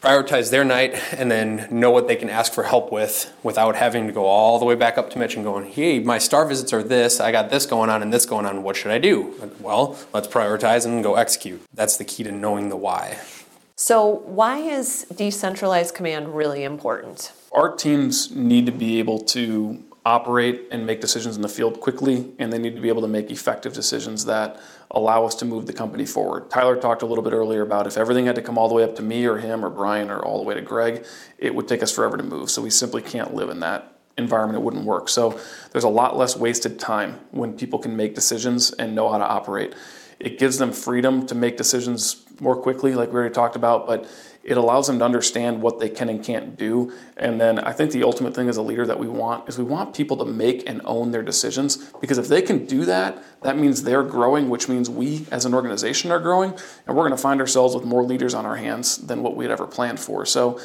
prioritize 0.01 0.51
their 0.51 0.65
night 0.65 0.95
and 1.13 1.31
then 1.31 1.69
know 1.71 1.91
what 1.91 2.09
they 2.09 2.17
can 2.17 2.31
ask 2.31 2.53
for 2.53 2.65
help 2.65 2.91
with 2.91 3.33
without 3.43 3.77
having 3.77 4.07
to 4.07 4.13
go 4.13 4.25
all 4.25 4.59
the 4.59 4.65
way 4.65 4.75
back 4.75 4.97
up 4.97 5.11
to 5.11 5.19
Mitch 5.19 5.35
and 5.35 5.45
going, 5.45 5.71
hey, 5.71 5.99
my 5.99 6.19
star 6.19 6.47
visits 6.47 6.73
are 6.73 6.83
this, 6.83 7.21
I 7.21 7.31
got 7.33 7.51
this 7.51 7.67
going 7.67 7.91
on 7.91 8.03
and 8.03 8.13
this 8.13 8.25
going 8.25 8.47
on, 8.47 8.63
what 8.63 8.77
should 8.77 8.93
I 8.93 8.99
do? 8.99 9.35
Well, 9.61 9.99
let's 10.13 10.27
prioritize 10.29 10.87
and 10.87 11.03
go 11.05 11.17
execute. 11.17 11.63
That's 11.75 11.97
the 11.97 12.05
key 12.05 12.23
to 12.25 12.33
knowing 12.33 12.71
the 12.71 12.77
why. 12.77 13.19
So, 13.77 14.23
why 14.27 14.59
is 14.59 15.05
decentralized 15.05 15.95
command 15.95 16.37
really 16.37 16.65
important? 16.65 17.33
Our 17.53 17.75
teams 17.75 18.31
need 18.31 18.67
to 18.67 18.73
be 18.73 18.99
able 18.99 19.21
to 19.21 19.83
operate 20.05 20.69
and 20.71 20.87
make 20.87 21.01
decisions 21.01 21.37
in 21.37 21.43
the 21.43 21.49
field 21.49 21.81
quickly, 21.81 22.33
and 22.39 22.53
they 22.53 22.59
need 22.59 22.75
to 22.75 22.81
be 22.81 22.89
able 22.89 23.03
to 23.03 23.09
make 23.09 23.31
effective 23.31 23.73
decisions 23.73 24.25
that 24.25 24.59
allow 24.91 25.25
us 25.25 25.35
to 25.37 25.45
move 25.45 25.67
the 25.67 25.73
company 25.73 26.07
forward. 26.07 26.51
Tyler 26.51 26.77
talked 26.77 27.03
a 27.03 27.07
little 27.07 27.23
bit 27.23 27.33
earlier 27.33 27.63
about 27.63 27.87
if 27.87 27.97
everything 27.97 28.27
had 28.27 28.35
to 28.35 28.43
come 28.43 28.57
all 28.57 28.69
the 28.69 28.75
way 28.75 28.83
up 28.83 28.97
to 28.97 29.03
me 29.03 29.27
or 29.27 29.37
him 29.37 29.65
or 29.65 29.71
Brian 29.71 30.11
or 30.11 30.21
all 30.21 30.39
the 30.39 30.45
way 30.45 30.55
to 30.55 30.63
Greg, 30.63 31.05
it 31.39 31.55
would 31.55 31.69
take 31.69 31.83
us 31.83 31.95
forever 31.95 32.17
to 32.17 32.23
move. 32.23 32.51
So 32.51 32.63
we 32.63 32.71
simply 32.71 33.03
can't 33.03 33.35
live 33.35 33.51
in 33.51 33.61
that 33.61 33.99
environment. 34.17 34.59
It 34.59 34.63
wouldn't 34.63 34.85
work. 34.85 35.09
So 35.09 35.39
there's 35.73 35.85
a 35.85 35.89
lot 35.89 36.17
less 36.17 36.37
wasted 36.37 36.79
time 36.79 37.21
when 37.31 37.57
people 37.57 37.79
can 37.79 37.97
make 37.97 38.15
decisions 38.15 38.73
and 38.73 38.95
know 38.95 39.11
how 39.11 39.19
to 39.19 39.27
operate. 39.27 39.75
It 40.19 40.39
gives 40.39 40.59
them 40.59 40.73
freedom 40.73 41.27
to 41.27 41.35
make 41.35 41.57
decisions 41.57 42.25
more 42.41 42.57
quickly, 42.57 42.95
like 42.95 43.11
we 43.11 43.17
already 43.17 43.35
talked 43.35 43.57
about, 43.57 43.87
but 43.87 44.09
it 44.43 44.57
allows 44.57 44.87
them 44.87 44.99
to 44.99 45.05
understand 45.05 45.61
what 45.61 45.81
they 45.81 45.89
can 45.89 46.09
and 46.09 46.25
can't 46.25 46.57
do. 46.57 46.93
And 47.17 47.41
then 47.41 47.59
I 47.59 47.73
think 47.73 47.93
the 47.93 48.03
ultimate 48.05 48.35
thing 48.35 48.49
as 48.49 48.57
a 48.57 48.63
leader 48.63 48.87
that 48.87 48.99
we 48.99 49.07
want 49.07 49.49
is 49.49 49.59
we 49.59 49.65
want 49.65 49.95
people 49.95 50.17
to 50.17 50.25
make 50.25 50.69
and 50.69 50.81
own 50.85 51.11
their 51.11 51.23
decisions 51.23 51.77
because 52.01 52.17
if 52.17 52.29
they 52.29 52.41
can 52.41 52.65
do 52.65 52.87
that, 52.87 53.23
that 53.43 53.59
means 53.59 53.83
they're 53.83 54.03
growing, 54.03 54.49
which 54.49 54.69
means 54.69 54.89
we 54.89 55.27
as 55.31 55.45
an 55.45 55.55
organization 55.55 56.11
are 56.11 56.19
growing, 56.19 56.55
and 56.87 56.97
we're 56.97 57.05
going 57.05 57.11
to 57.11 57.23
find 57.23 57.41
ourselves 57.41 57.75
with 57.75 57.85
more 57.85 58.03
leaders 58.03 58.35
on 58.35 58.47
our 58.47 58.57
hands 58.57 58.99
than 58.99 59.23
what 59.23 59.37
we 59.37 59.45
had 59.45 59.53
ever 59.53 59.67
planned 59.67 60.01
for. 60.01 60.25
So 60.25 60.59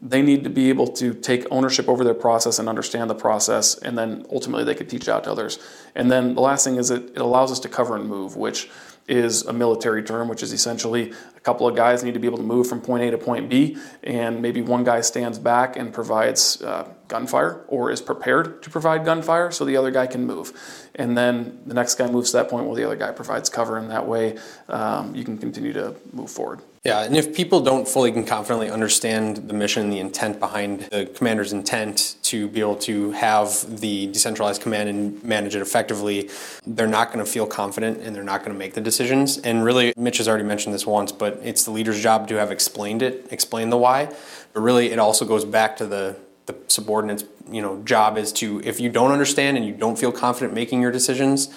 they 0.00 0.22
need 0.22 0.44
to 0.44 0.50
be 0.50 0.68
able 0.68 0.88
to 0.88 1.14
take 1.14 1.46
ownership 1.50 1.88
over 1.88 2.04
their 2.04 2.14
process 2.14 2.58
and 2.58 2.68
understand 2.68 3.10
the 3.10 3.14
process, 3.14 3.76
and 3.78 3.96
then 3.96 4.24
ultimately 4.30 4.64
they 4.64 4.74
could 4.74 4.88
teach 4.88 5.08
out 5.08 5.24
to 5.24 5.30
others. 5.30 5.58
And 5.94 6.10
then 6.10 6.34
the 6.34 6.40
last 6.40 6.64
thing 6.64 6.76
is 6.76 6.90
it, 6.90 7.10
it 7.10 7.18
allows 7.18 7.52
us 7.52 7.60
to 7.60 7.68
cover 7.68 7.96
and 7.96 8.08
move, 8.08 8.36
which 8.36 8.70
is 9.08 9.42
a 9.42 9.52
military 9.52 10.02
term, 10.02 10.28
which 10.28 10.42
is 10.42 10.52
essentially 10.52 11.12
a 11.36 11.40
couple 11.40 11.66
of 11.66 11.74
guys 11.74 12.04
need 12.04 12.14
to 12.14 12.20
be 12.20 12.26
able 12.26 12.38
to 12.38 12.44
move 12.44 12.66
from 12.66 12.80
point 12.80 13.02
A 13.02 13.10
to 13.10 13.18
point 13.18 13.48
B, 13.48 13.76
and 14.02 14.40
maybe 14.40 14.62
one 14.62 14.84
guy 14.84 15.00
stands 15.00 15.38
back 15.38 15.76
and 15.76 15.92
provides 15.92 16.62
uh, 16.62 16.88
gunfire 17.08 17.64
or 17.68 17.90
is 17.90 18.00
prepared 18.00 18.62
to 18.62 18.70
provide 18.70 19.04
gunfire 19.04 19.50
so 19.50 19.64
the 19.64 19.76
other 19.76 19.90
guy 19.90 20.06
can 20.06 20.24
move. 20.24 20.52
And 20.94 21.16
then 21.16 21.60
the 21.66 21.74
next 21.74 21.96
guy 21.96 22.08
moves 22.08 22.30
to 22.30 22.38
that 22.38 22.48
point 22.48 22.66
while 22.66 22.74
the 22.74 22.84
other 22.84 22.96
guy 22.96 23.12
provides 23.12 23.48
cover, 23.48 23.76
and 23.76 23.90
that 23.90 24.06
way 24.06 24.38
um, 24.68 25.14
you 25.14 25.24
can 25.24 25.38
continue 25.38 25.72
to 25.72 25.96
move 26.12 26.30
forward. 26.30 26.60
Yeah, 26.84 27.04
and 27.04 27.16
if 27.16 27.32
people 27.32 27.60
don't 27.60 27.86
fully 27.86 28.10
and 28.10 28.26
confidently 28.26 28.68
understand 28.68 29.36
the 29.36 29.54
mission, 29.54 29.88
the 29.88 30.00
intent 30.00 30.40
behind 30.40 30.80
the 30.90 31.06
commander's 31.06 31.52
intent 31.52 32.16
to 32.22 32.48
be 32.48 32.58
able 32.58 32.74
to 32.76 33.12
have 33.12 33.80
the 33.80 34.08
decentralized 34.08 34.62
command 34.62 34.88
and 34.88 35.22
manage 35.22 35.54
it 35.54 35.62
effectively, 35.62 36.28
they're 36.66 36.88
not 36.88 37.12
going 37.12 37.24
to 37.24 37.30
feel 37.30 37.46
confident 37.46 38.00
and 38.00 38.16
they're 38.16 38.24
not 38.24 38.40
going 38.40 38.52
to 38.52 38.58
make 38.58 38.74
the 38.74 38.80
decisions. 38.80 39.38
And 39.38 39.64
really, 39.64 39.94
Mitch 39.96 40.18
has 40.18 40.26
already 40.26 40.42
mentioned 40.42 40.74
this 40.74 40.84
once, 40.84 41.12
but 41.12 41.38
it's 41.44 41.62
the 41.62 41.70
leader's 41.70 42.02
job 42.02 42.26
to 42.28 42.34
have 42.34 42.50
explained 42.50 43.00
it, 43.00 43.28
explain 43.30 43.70
the 43.70 43.78
why. 43.78 44.12
But 44.52 44.62
really, 44.62 44.90
it 44.90 44.98
also 44.98 45.24
goes 45.24 45.44
back 45.44 45.76
to 45.76 45.86
the 45.86 46.16
the 46.46 46.56
subordinate's 46.66 47.22
you 47.52 47.62
know 47.62 47.80
job 47.84 48.18
is 48.18 48.32
to 48.32 48.60
if 48.64 48.80
you 48.80 48.88
don't 48.88 49.12
understand 49.12 49.56
and 49.56 49.64
you 49.64 49.72
don't 49.72 49.96
feel 49.96 50.10
confident 50.10 50.52
making 50.52 50.82
your 50.82 50.90
decisions 50.90 51.48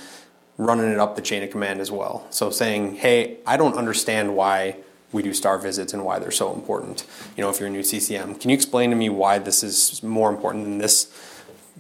running 0.57 0.91
it 0.91 0.99
up 0.99 1.15
the 1.15 1.23
chain 1.23 1.41
of 1.41 1.49
command 1.49 1.81
as 1.81 1.89
well 1.89 2.27
so 2.29 2.51
saying 2.51 2.93
hey 2.93 3.37
i 3.47 3.57
don't 3.57 3.75
understand 3.77 4.35
why 4.35 4.77
we 5.15 5.23
do 5.23 5.33
star 5.33 5.57
visits 5.57 5.93
and 5.93 6.03
why 6.05 6.19
they're 6.19 6.39
so 6.43 6.53
important. 6.53 7.05
You 7.35 7.41
know 7.43 7.49
if 7.49 7.59
you're 7.59 7.69
a 7.69 7.71
new 7.71 7.85
ccm 7.93 8.39
can 8.39 8.49
you 8.51 8.55
explain 8.55 8.89
to 8.91 8.95
me 8.95 9.09
why 9.09 9.39
this 9.39 9.63
is 9.63 10.03
more 10.03 10.29
important 10.29 10.65
than 10.65 10.77
this 10.77 11.11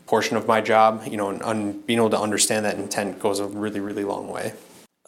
portion 0.07 0.37
of 0.37 0.47
my 0.47 0.61
job? 0.61 1.03
You 1.05 1.17
know 1.17 1.29
and 1.29 1.43
un, 1.43 1.81
being 1.81 1.99
able 1.99 2.09
to 2.11 2.19
understand 2.19 2.65
that 2.65 2.77
intent 2.77 3.19
goes 3.19 3.39
a 3.39 3.45
really 3.45 3.79
really 3.79 4.05
long 4.05 4.27
way. 4.27 4.53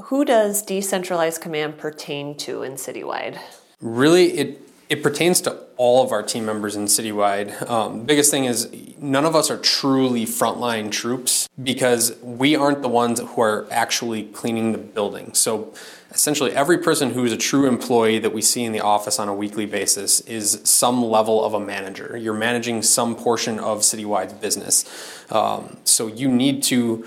Who 0.09 0.25
does 0.25 0.61
decentralized 0.61 1.41
command 1.41 1.79
pertain 1.79 2.37
to 2.37 2.61
in 2.61 2.73
Citywide? 2.73 3.39
Really, 3.81 4.25
it 4.37 4.66
it 4.89 5.03
pertains 5.03 5.41
to 5.41 5.57
all 5.75 6.03
of 6.03 6.11
our 6.11 6.23
team 6.23 6.45
members 6.45 6.75
in 6.75 6.85
Citywide. 6.85 7.69
Um, 7.69 8.05
biggest 8.05 8.31
thing 8.31 8.45
is 8.45 8.69
none 8.97 9.25
of 9.25 9.35
us 9.35 9.51
are 9.51 9.57
truly 9.57 10.25
frontline 10.25 10.91
troops 10.91 11.49
because 11.61 12.17
we 12.21 12.55
aren't 12.55 12.81
the 12.81 12.89
ones 12.89 13.19
who 13.19 13.41
are 13.41 13.67
actually 13.69 14.23
cleaning 14.23 14.71
the 14.71 14.77
building. 14.77 15.33
So 15.33 15.73
essentially, 16.11 16.51
every 16.53 16.77
person 16.77 17.11
who 17.11 17.25
is 17.25 17.33
a 17.33 17.37
true 17.37 17.67
employee 17.67 18.19
that 18.19 18.33
we 18.33 18.41
see 18.41 18.63
in 18.63 18.71
the 18.71 18.79
office 18.79 19.19
on 19.19 19.27
a 19.27 19.33
weekly 19.33 19.65
basis 19.65 20.21
is 20.21 20.61
some 20.63 21.03
level 21.03 21.43
of 21.43 21.53
a 21.53 21.59
manager. 21.59 22.17
You're 22.17 22.33
managing 22.33 22.81
some 22.81 23.15
portion 23.15 23.59
of 23.59 23.79
Citywide's 23.79 24.33
business. 24.33 24.85
Um, 25.29 25.77
so 25.83 26.07
you 26.07 26.29
need 26.29 26.63
to 26.63 27.05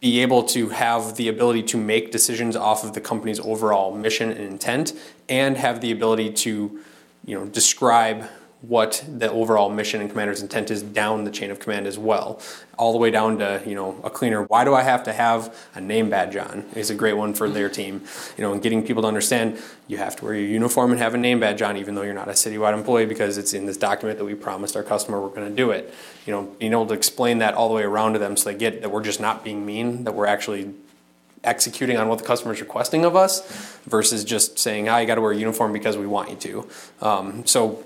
be 0.00 0.20
able 0.20 0.42
to 0.42 0.70
have 0.70 1.16
the 1.16 1.28
ability 1.28 1.62
to 1.62 1.76
make 1.76 2.10
decisions 2.10 2.56
off 2.56 2.84
of 2.84 2.94
the 2.94 3.00
company's 3.00 3.38
overall 3.40 3.94
mission 3.94 4.30
and 4.30 4.40
intent 4.40 4.94
and 5.28 5.58
have 5.58 5.80
the 5.80 5.92
ability 5.92 6.32
to 6.32 6.80
you 7.30 7.38
know 7.38 7.46
describe 7.46 8.28
what 8.60 9.02
the 9.08 9.30
overall 9.30 9.70
mission 9.70 10.02
and 10.02 10.10
commander's 10.10 10.42
intent 10.42 10.70
is 10.70 10.82
down 10.82 11.24
the 11.24 11.30
chain 11.30 11.50
of 11.50 11.58
command 11.60 11.86
as 11.86 11.96
well. 11.96 12.42
All 12.76 12.92
the 12.92 12.98
way 12.98 13.10
down 13.10 13.38
to 13.38 13.62
you 13.64 13.76
know 13.76 13.98
a 14.02 14.10
cleaner 14.10 14.42
why 14.42 14.64
do 14.64 14.74
i 14.74 14.82
have 14.82 15.04
to 15.04 15.12
have 15.12 15.56
a 15.74 15.80
name 15.80 16.10
badge 16.10 16.36
on 16.36 16.64
is 16.74 16.90
a 16.90 16.94
great 16.94 17.12
one 17.14 17.32
for 17.32 17.48
their 17.48 17.68
team. 17.68 18.02
You 18.36 18.42
know 18.42 18.52
and 18.52 18.60
getting 18.60 18.84
people 18.84 19.02
to 19.02 19.08
understand 19.08 19.62
you 19.86 19.96
have 19.98 20.16
to 20.16 20.24
wear 20.24 20.34
your 20.34 20.48
uniform 20.48 20.90
and 20.90 21.00
have 21.00 21.14
a 21.14 21.18
name 21.18 21.38
badge 21.38 21.62
on 21.62 21.76
even 21.76 21.94
though 21.94 22.02
you're 22.02 22.14
not 22.14 22.28
a 22.28 22.32
citywide 22.32 22.74
employee 22.74 23.06
because 23.06 23.38
it's 23.38 23.54
in 23.54 23.64
this 23.64 23.76
document 23.76 24.18
that 24.18 24.24
we 24.24 24.34
promised 24.34 24.76
our 24.76 24.82
customer 24.82 25.20
we're 25.20 25.28
going 25.28 25.48
to 25.48 25.54
do 25.54 25.70
it. 25.70 25.94
You 26.26 26.32
know 26.32 26.42
being 26.58 26.72
able 26.72 26.86
to 26.86 26.94
explain 26.94 27.38
that 27.38 27.54
all 27.54 27.68
the 27.68 27.74
way 27.76 27.84
around 27.84 28.14
to 28.14 28.18
them 28.18 28.36
so 28.36 28.50
they 28.50 28.58
get 28.58 28.82
that 28.82 28.90
we're 28.90 29.04
just 29.04 29.20
not 29.20 29.44
being 29.44 29.64
mean 29.64 30.02
that 30.02 30.16
we're 30.16 30.26
actually 30.26 30.74
executing 31.44 31.96
on 31.96 32.08
what 32.08 32.18
the 32.18 32.24
customer 32.24 32.52
is 32.52 32.60
requesting 32.60 33.04
of 33.04 33.16
us 33.16 33.40
versus 33.86 34.24
just 34.24 34.58
saying, 34.58 34.88
"Ah, 34.88 34.98
you 34.98 35.06
got 35.06 35.14
to 35.14 35.20
wear 35.20 35.32
a 35.32 35.36
uniform 35.36 35.72
because 35.72 35.96
we 35.96 36.06
want 36.06 36.30
you 36.30 36.36
to." 36.36 37.06
Um, 37.06 37.46
so, 37.46 37.84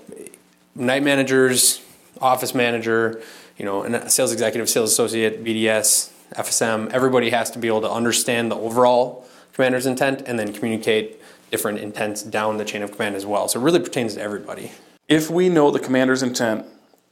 night 0.75 1.03
managers, 1.03 1.81
office 2.21 2.53
manager, 2.53 3.21
you 3.57 3.65
know, 3.65 3.83
and 3.83 4.11
sales 4.11 4.31
executive, 4.33 4.69
sales 4.69 4.91
associate, 4.91 5.43
BDS, 5.43 6.11
FSM, 6.35 6.89
everybody 6.91 7.29
has 7.29 7.49
to 7.51 7.59
be 7.59 7.67
able 7.67 7.81
to 7.81 7.91
understand 7.91 8.51
the 8.51 8.57
overall 8.57 9.25
commander's 9.53 9.85
intent 9.85 10.23
and 10.25 10.37
then 10.37 10.51
communicate 10.51 11.21
different 11.51 11.79
intents 11.79 12.21
down 12.21 12.57
the 12.57 12.65
chain 12.65 12.81
of 12.81 12.91
command 12.91 13.15
as 13.15 13.25
well. 13.25 13.47
So, 13.47 13.59
it 13.59 13.63
really 13.63 13.79
pertains 13.79 14.15
to 14.15 14.21
everybody. 14.21 14.71
If 15.07 15.29
we 15.29 15.49
know 15.49 15.71
the 15.71 15.79
commander's 15.79 16.23
intent 16.23 16.65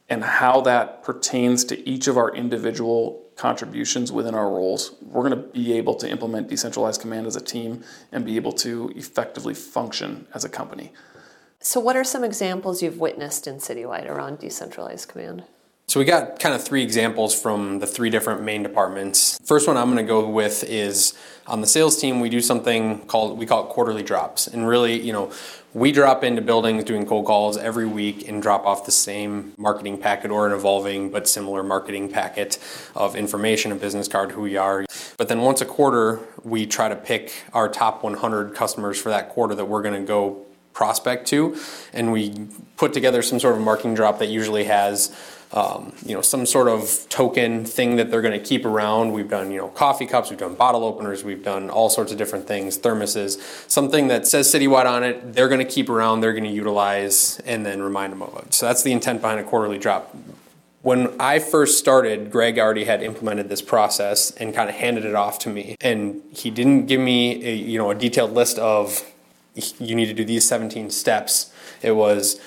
and 0.09 0.23
how 0.23 0.61
that 0.61 1.03
pertains 1.03 1.63
to 1.65 1.89
each 1.89 2.07
of 2.07 2.17
our 2.17 2.35
individual 2.35 3.22
contributions 3.35 4.11
within 4.11 4.35
our 4.35 4.49
roles, 4.49 4.95
we're 5.01 5.27
going 5.27 5.41
to 5.41 5.47
be 5.49 5.73
able 5.73 5.95
to 5.95 6.09
implement 6.09 6.47
decentralized 6.47 7.01
command 7.01 7.27
as 7.27 7.35
a 7.35 7.41
team 7.41 7.83
and 8.11 8.25
be 8.25 8.35
able 8.35 8.51
to 8.53 8.91
effectively 8.95 9.53
function 9.53 10.27
as 10.33 10.43
a 10.43 10.49
company. 10.49 10.91
So, 11.59 11.79
what 11.79 11.95
are 11.95 12.03
some 12.03 12.23
examples 12.23 12.83
you've 12.83 12.99
witnessed 12.99 13.47
in 13.47 13.55
Citywide 13.55 14.09
around 14.09 14.39
decentralized 14.39 15.07
command? 15.07 15.43
So 15.93 15.99
we 15.99 16.07
got 16.07 16.39
kind 16.39 16.55
of 16.55 16.63
three 16.63 16.81
examples 16.81 17.39
from 17.39 17.77
the 17.77 17.85
three 17.85 18.09
different 18.09 18.41
main 18.41 18.63
departments. 18.63 19.39
First 19.45 19.67
one 19.67 19.77
I'm 19.77 19.93
going 19.93 20.03
to 20.03 20.09
go 20.11 20.27
with 20.27 20.63
is 20.63 21.13
on 21.45 21.61
the 21.61 21.67
sales 21.67 22.01
team 22.01 22.19
we 22.19 22.29
do 22.29 22.41
something 22.41 23.05
called 23.05 23.37
we 23.37 23.45
call 23.45 23.67
it 23.67 23.69
quarterly 23.69 24.01
drops. 24.01 24.47
And 24.47 24.67
really, 24.67 24.99
you 24.99 25.13
know, 25.13 25.31
we 25.75 25.91
drop 25.91 26.23
into 26.23 26.41
buildings 26.41 26.83
doing 26.83 27.05
cold 27.05 27.27
calls 27.27 27.57
every 27.57 27.85
week 27.85 28.27
and 28.27 28.41
drop 28.41 28.65
off 28.65 28.87
the 28.87 28.91
same 28.91 29.53
marketing 29.55 29.99
packet 29.99 30.31
or 30.31 30.47
an 30.47 30.51
evolving 30.51 31.11
but 31.11 31.27
similar 31.27 31.61
marketing 31.61 32.09
packet 32.09 32.57
of 32.95 33.15
information, 33.15 33.71
a 33.71 33.75
business 33.75 34.07
card, 34.07 34.31
who 34.31 34.41
we 34.41 34.57
are. 34.57 34.85
But 35.19 35.27
then 35.27 35.41
once 35.41 35.61
a 35.61 35.65
quarter, 35.65 36.21
we 36.43 36.65
try 36.65 36.89
to 36.89 36.95
pick 36.95 37.43
our 37.53 37.69
top 37.69 38.01
100 38.01 38.55
customers 38.55 38.99
for 38.99 39.09
that 39.09 39.29
quarter 39.29 39.53
that 39.53 39.65
we're 39.65 39.83
going 39.83 40.01
to 40.01 40.07
go 40.07 40.43
prospect 40.73 41.27
to, 41.27 41.55
and 41.93 42.11
we 42.11 42.47
put 42.77 42.93
together 42.93 43.21
some 43.21 43.39
sort 43.39 43.55
of 43.55 43.61
marketing 43.61 43.93
drop 43.93 44.17
that 44.19 44.27
usually 44.27 44.63
has 44.63 45.15
um, 45.53 45.93
you 46.03 46.15
know, 46.15 46.21
some 46.21 46.47
sort 46.47 46.67
of 46.67 47.05
token 47.09 47.63
thing 47.63 47.95
that 47.97 48.09
they're 48.09 48.23
going 48.23 48.37
to 48.37 48.43
keep 48.43 48.65
around. 48.65 49.13
We've 49.13 49.29
done, 49.29 49.51
you 49.51 49.59
know, 49.59 49.67
coffee 49.67 50.07
cups, 50.07 50.31
we've 50.31 50.39
done 50.39 50.55
bottle 50.55 50.83
openers, 50.83 51.23
we've 51.23 51.43
done 51.43 51.69
all 51.69 51.89
sorts 51.89 52.11
of 52.11 52.17
different 52.17 52.47
things, 52.47 52.77
thermoses, 52.77 53.39
something 53.69 54.07
that 54.07 54.27
says 54.27 54.51
Citywide 54.51 54.85
on 54.85 55.03
it, 55.03 55.33
they're 55.33 55.47
going 55.47 55.65
to 55.65 55.71
keep 55.71 55.89
around, 55.89 56.21
they're 56.21 56.33
going 56.33 56.43
to 56.43 56.49
utilize, 56.49 57.39
and 57.45 57.63
then 57.63 57.83
remind 57.83 58.11
them 58.11 58.23
of 58.23 58.35
it. 58.39 58.53
So 58.53 58.65
that's 58.65 58.81
the 58.81 58.91
intent 58.91 59.21
behind 59.21 59.39
a 59.39 59.43
quarterly 59.43 59.77
drop. 59.77 60.15
When 60.81 61.15
I 61.19 61.37
first 61.37 61.77
started, 61.77 62.31
Greg 62.31 62.57
already 62.57 62.85
had 62.85 63.03
implemented 63.03 63.47
this 63.47 63.61
process 63.61 64.31
and 64.31 64.55
kind 64.55 64.69
of 64.69 64.75
handed 64.75 65.05
it 65.05 65.15
off 65.15 65.39
to 65.39 65.49
me. 65.49 65.77
And 65.79 66.21
he 66.31 66.49
didn't 66.49 66.87
give 66.87 66.99
me 66.99 67.45
a, 67.45 67.55
you 67.55 67.77
know, 67.77 67.91
a 67.91 67.95
detailed 67.95 68.33
list 68.33 68.57
of 68.59 69.09
you 69.55 69.95
need 69.95 70.07
to 70.07 70.13
do 70.13 70.25
these 70.25 70.47
17 70.47 70.89
steps. 70.89 71.53
It 71.81 71.91
was 71.91 72.41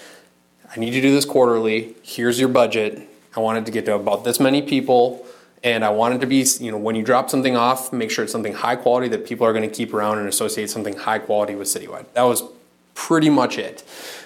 I 0.77 0.81
need 0.81 0.91
to 0.91 1.01
do 1.01 1.11
this 1.11 1.25
quarterly. 1.25 1.95
Here's 2.03 2.39
your 2.39 2.51
budget. 2.51 3.09
I 3.35 3.41
wanted 3.41 3.65
to 3.67 3.73
get 3.73 3.87
to 3.87 3.95
about 3.95 4.25
this 4.25 4.39
many 4.39 4.61
people. 4.61 5.27
And 5.65 5.83
I 5.85 5.89
wanted 5.89 6.21
to 6.21 6.27
be, 6.27 6.45
you 6.61 6.71
know, 6.71 6.77
when 6.77 6.95
you 6.97 7.03
drop 7.03 7.31
something 7.31 7.57
off, 7.57 7.93
make 7.95 8.11
sure 8.11 8.25
it's 8.25 8.33
something 8.33 8.53
high 8.53 8.77
quality 8.77 9.09
that 9.09 9.27
people 9.27 9.47
are 9.47 9.55
going 9.55 9.69
to 9.69 9.75
keep 9.75 9.95
around 9.95 10.19
and 10.19 10.29
associate 10.29 10.69
something 10.69 10.95
high 10.95 11.19
quality 11.19 11.55
with 11.55 11.67
Citywide. 11.67 12.05
That 12.13 12.23
was 12.25 12.43
pretty 12.95 13.31
much 13.31 13.57
it. 13.57 13.85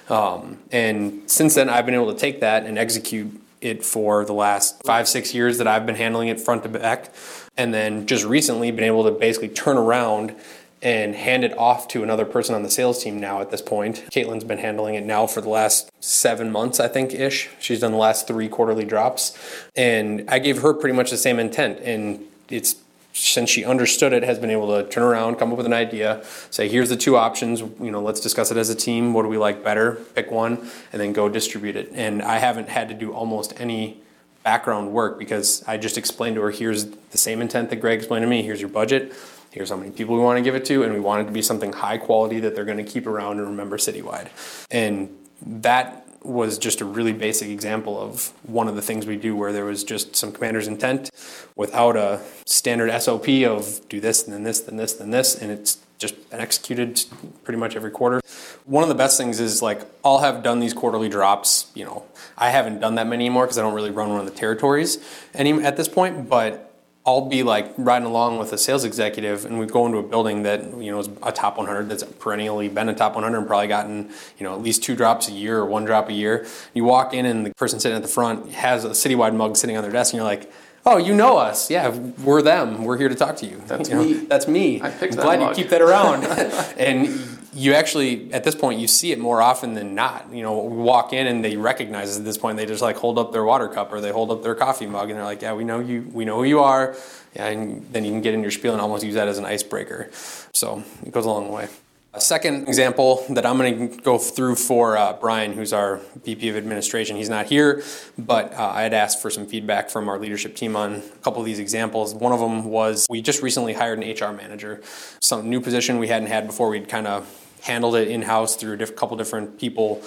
Um, 0.08 0.58
and 0.72 1.22
since 1.30 1.54
then, 1.54 1.68
I've 1.68 1.86
been 1.86 1.94
able 1.94 2.12
to 2.12 2.18
take 2.18 2.40
that 2.40 2.66
and 2.66 2.78
execute 2.78 3.40
it 3.60 3.84
for 3.84 4.24
the 4.24 4.32
last 4.32 4.82
five, 4.82 5.06
six 5.06 5.32
years 5.32 5.58
that 5.58 5.68
I've 5.68 5.86
been 5.86 5.94
handling 5.94 6.28
it 6.28 6.40
front 6.40 6.64
to 6.64 6.68
back. 6.68 7.12
And 7.56 7.72
then 7.72 8.06
just 8.06 8.24
recently, 8.24 8.72
been 8.72 8.84
able 8.84 9.04
to 9.04 9.12
basically 9.12 9.50
turn 9.50 9.76
around 9.76 10.34
and 10.82 11.14
hand 11.14 11.44
it 11.44 11.56
off 11.58 11.88
to 11.88 12.02
another 12.02 12.24
person 12.24 12.54
on 12.54 12.62
the 12.62 12.70
sales 12.70 13.02
team 13.02 13.20
now 13.20 13.40
at 13.40 13.50
this 13.50 13.60
point. 13.60 14.04
Caitlin's 14.10 14.44
been 14.44 14.58
handling 14.58 14.94
it 14.94 15.04
now 15.04 15.26
for 15.26 15.40
the 15.40 15.48
last 15.48 15.90
seven 16.00 16.50
months, 16.50 16.80
I 16.80 16.88
think, 16.88 17.12
ish. 17.12 17.50
She's 17.60 17.80
done 17.80 17.92
the 17.92 17.98
last 17.98 18.26
three 18.26 18.48
quarterly 18.48 18.84
drops. 18.84 19.36
And 19.76 20.24
I 20.28 20.38
gave 20.38 20.62
her 20.62 20.72
pretty 20.72 20.96
much 20.96 21.10
the 21.10 21.18
same 21.18 21.38
intent. 21.38 21.80
And 21.80 22.24
it's 22.48 22.76
since 23.12 23.50
she 23.50 23.64
understood 23.64 24.12
it, 24.12 24.22
has 24.22 24.38
been 24.38 24.50
able 24.50 24.68
to 24.68 24.88
turn 24.88 25.02
around, 25.02 25.36
come 25.36 25.50
up 25.50 25.56
with 25.56 25.66
an 25.66 25.72
idea, 25.72 26.22
say, 26.50 26.68
here's 26.68 26.88
the 26.88 26.96
two 26.96 27.16
options, 27.16 27.60
you 27.60 27.90
know, 27.90 28.00
let's 28.00 28.20
discuss 28.20 28.50
it 28.50 28.56
as 28.56 28.70
a 28.70 28.74
team. 28.74 29.12
What 29.12 29.22
do 29.22 29.28
we 29.28 29.36
like 29.36 29.64
better? 29.64 29.96
Pick 30.14 30.30
one, 30.30 30.70
and 30.92 31.02
then 31.02 31.12
go 31.12 31.28
distribute 31.28 31.76
it. 31.76 31.90
And 31.92 32.22
I 32.22 32.38
haven't 32.38 32.68
had 32.68 32.88
to 32.88 32.94
do 32.94 33.12
almost 33.12 33.60
any 33.60 34.00
background 34.44 34.92
work 34.92 35.18
because 35.18 35.62
I 35.66 35.76
just 35.76 35.98
explained 35.98 36.36
to 36.36 36.42
her, 36.42 36.50
here's 36.50 36.86
the 36.86 37.18
same 37.18 37.42
intent 37.42 37.68
that 37.70 37.76
Greg 37.76 37.98
explained 37.98 38.22
to 38.22 38.28
me, 38.28 38.42
here's 38.42 38.60
your 38.60 38.70
budget 38.70 39.12
here's 39.50 39.70
how 39.70 39.76
many 39.76 39.90
people 39.90 40.14
we 40.14 40.22
want 40.22 40.38
to 40.38 40.42
give 40.42 40.54
it 40.54 40.64
to, 40.66 40.82
and 40.82 40.92
we 40.92 41.00
want 41.00 41.22
it 41.22 41.24
to 41.26 41.32
be 41.32 41.42
something 41.42 41.72
high 41.72 41.98
quality 41.98 42.40
that 42.40 42.54
they're 42.54 42.64
going 42.64 42.84
to 42.84 42.90
keep 42.90 43.06
around 43.06 43.38
and 43.38 43.48
remember 43.48 43.76
citywide. 43.76 44.28
And 44.70 45.16
that 45.42 46.06
was 46.22 46.58
just 46.58 46.80
a 46.80 46.84
really 46.84 47.12
basic 47.12 47.48
example 47.48 47.98
of 47.98 48.32
one 48.42 48.68
of 48.68 48.76
the 48.76 48.82
things 48.82 49.06
we 49.06 49.16
do 49.16 49.34
where 49.34 49.52
there 49.52 49.64
was 49.64 49.84
just 49.84 50.14
some 50.14 50.32
commander's 50.32 50.68
intent 50.68 51.10
without 51.56 51.96
a 51.96 52.20
standard 52.44 52.90
SOP 53.00 53.28
of 53.44 53.80
do 53.88 54.00
this 54.00 54.24
and 54.24 54.34
then 54.34 54.42
this, 54.42 54.60
then 54.60 54.76
this, 54.76 54.92
then 54.92 55.10
this, 55.10 55.34
and 55.34 55.50
it's 55.50 55.78
just 55.98 56.30
been 56.30 56.40
executed 56.40 57.04
pretty 57.44 57.58
much 57.58 57.76
every 57.76 57.90
quarter. 57.90 58.20
One 58.64 58.82
of 58.82 58.88
the 58.88 58.94
best 58.94 59.18
things 59.18 59.40
is 59.40 59.62
like 59.62 59.82
I'll 60.04 60.18
have 60.18 60.42
done 60.42 60.60
these 60.60 60.74
quarterly 60.74 61.08
drops. 61.08 61.70
You 61.74 61.84
know, 61.84 62.04
I 62.36 62.50
haven't 62.50 62.80
done 62.80 62.94
that 62.96 63.06
many 63.06 63.26
anymore 63.26 63.44
because 63.44 63.58
I 63.58 63.62
don't 63.62 63.74
really 63.74 63.90
run 63.90 64.08
one 64.08 64.20
of 64.20 64.26
the 64.26 64.32
territories 64.32 64.98
any 65.34 65.52
at 65.62 65.76
this 65.76 65.88
point, 65.88 66.28
but 66.28 66.69
I'll 67.10 67.22
be 67.22 67.42
like 67.42 67.72
riding 67.76 68.06
along 68.06 68.38
with 68.38 68.52
a 68.52 68.58
sales 68.58 68.84
executive, 68.84 69.44
and 69.44 69.58
we 69.58 69.66
go 69.66 69.84
into 69.84 69.98
a 69.98 70.02
building 70.02 70.44
that 70.44 70.62
you 70.78 70.92
know 70.92 71.00
is 71.00 71.08
a 71.24 71.32
top 71.32 71.56
100 71.56 71.88
that's 71.88 72.04
perennially 72.04 72.68
been 72.68 72.88
a 72.88 72.94
top 72.94 73.14
100 73.14 73.36
and 73.36 73.46
probably 73.48 73.66
gotten 73.66 74.10
you 74.38 74.44
know 74.44 74.54
at 74.54 74.62
least 74.62 74.84
two 74.84 74.94
drops 74.94 75.28
a 75.28 75.32
year 75.32 75.58
or 75.58 75.66
one 75.66 75.84
drop 75.84 76.08
a 76.08 76.12
year. 76.12 76.46
You 76.72 76.84
walk 76.84 77.12
in, 77.12 77.26
and 77.26 77.44
the 77.44 77.52
person 77.54 77.80
sitting 77.80 77.96
at 77.96 78.02
the 78.02 78.08
front 78.08 78.52
has 78.52 78.84
a 78.84 78.90
citywide 78.90 79.34
mug 79.34 79.56
sitting 79.56 79.76
on 79.76 79.82
their 79.82 79.90
desk, 79.90 80.12
and 80.12 80.18
you're 80.18 80.24
like, 80.24 80.52
"Oh, 80.86 80.98
you 80.98 81.12
know 81.12 81.36
us? 81.36 81.68
Yeah, 81.68 81.88
we're 82.22 82.42
them. 82.42 82.84
We're 82.84 82.96
here 82.96 83.08
to 83.08 83.16
talk 83.16 83.34
to 83.38 83.46
you. 83.46 83.60
That's 83.66 83.88
you 83.88 83.96
know, 83.96 84.04
me. 84.04 84.12
That's 84.26 84.46
me. 84.46 84.80
I 84.80 84.90
picked 84.90 85.14
I'm 85.14 85.16
that 85.16 85.24
glad 85.24 85.40
mug. 85.40 85.58
you 85.58 85.64
keep 85.64 85.70
that 85.70 85.82
around." 85.82 86.24
and 86.78 87.39
you 87.52 87.74
actually 87.74 88.32
at 88.32 88.44
this 88.44 88.54
point 88.54 88.80
you 88.80 88.86
see 88.86 89.12
it 89.12 89.18
more 89.18 89.42
often 89.42 89.74
than 89.74 89.94
not. 89.94 90.32
You 90.32 90.42
know, 90.42 90.52
walk 90.52 91.12
in 91.12 91.26
and 91.26 91.44
they 91.44 91.56
recognize 91.56 92.16
at 92.16 92.24
this 92.24 92.38
point. 92.38 92.56
They 92.56 92.66
just 92.66 92.82
like 92.82 92.96
hold 92.96 93.18
up 93.18 93.32
their 93.32 93.44
water 93.44 93.68
cup 93.68 93.92
or 93.92 94.00
they 94.00 94.12
hold 94.12 94.30
up 94.30 94.42
their 94.42 94.54
coffee 94.54 94.86
mug, 94.86 95.10
and 95.10 95.18
they're 95.18 95.24
like, 95.24 95.42
"Yeah, 95.42 95.54
we 95.54 95.64
know 95.64 95.80
you. 95.80 96.08
We 96.12 96.24
know 96.24 96.36
who 96.36 96.44
you 96.44 96.60
are." 96.60 96.94
And 97.34 97.86
then 97.92 98.04
you 98.04 98.10
can 98.10 98.20
get 98.20 98.34
in 98.34 98.42
your 98.42 98.50
spiel 98.50 98.72
and 98.72 98.80
almost 98.80 99.04
use 99.04 99.14
that 99.14 99.28
as 99.28 99.38
an 99.38 99.44
icebreaker. 99.44 100.10
So 100.52 100.82
it 101.04 101.12
goes 101.12 101.24
a 101.24 101.30
long 101.30 101.50
way. 101.50 101.68
A 102.12 102.20
second 102.20 102.66
example 102.66 103.24
that 103.30 103.46
I'm 103.46 103.56
going 103.56 103.88
to 103.88 103.96
go 104.02 104.18
through 104.18 104.56
for 104.56 104.96
uh, 104.96 105.12
Brian, 105.12 105.52
who's 105.52 105.72
our 105.72 105.98
VP 106.24 106.48
of 106.48 106.56
Administration, 106.56 107.14
he's 107.14 107.28
not 107.28 107.46
here, 107.46 107.84
but 108.18 108.52
uh, 108.52 108.72
I 108.74 108.82
had 108.82 108.92
asked 108.92 109.22
for 109.22 109.30
some 109.30 109.46
feedback 109.46 109.90
from 109.90 110.08
our 110.08 110.18
leadership 110.18 110.56
team 110.56 110.74
on 110.74 110.94
a 110.96 111.00
couple 111.22 111.38
of 111.38 111.46
these 111.46 111.60
examples. 111.60 112.12
One 112.12 112.32
of 112.32 112.40
them 112.40 112.64
was 112.64 113.06
we 113.08 113.22
just 113.22 113.42
recently 113.42 113.74
hired 113.74 114.02
an 114.02 114.10
HR 114.12 114.32
manager, 114.32 114.80
some 115.20 115.48
new 115.48 115.60
position 115.60 116.00
we 116.00 116.08
hadn't 116.08 116.26
had 116.26 116.48
before. 116.48 116.68
We'd 116.68 116.88
kind 116.88 117.06
of 117.06 117.28
handled 117.62 117.94
it 117.94 118.08
in 118.08 118.22
house 118.22 118.56
through 118.56 118.72
a 118.72 118.76
diff- 118.78 118.96
couple 118.96 119.16
different 119.16 119.60
people 119.60 120.02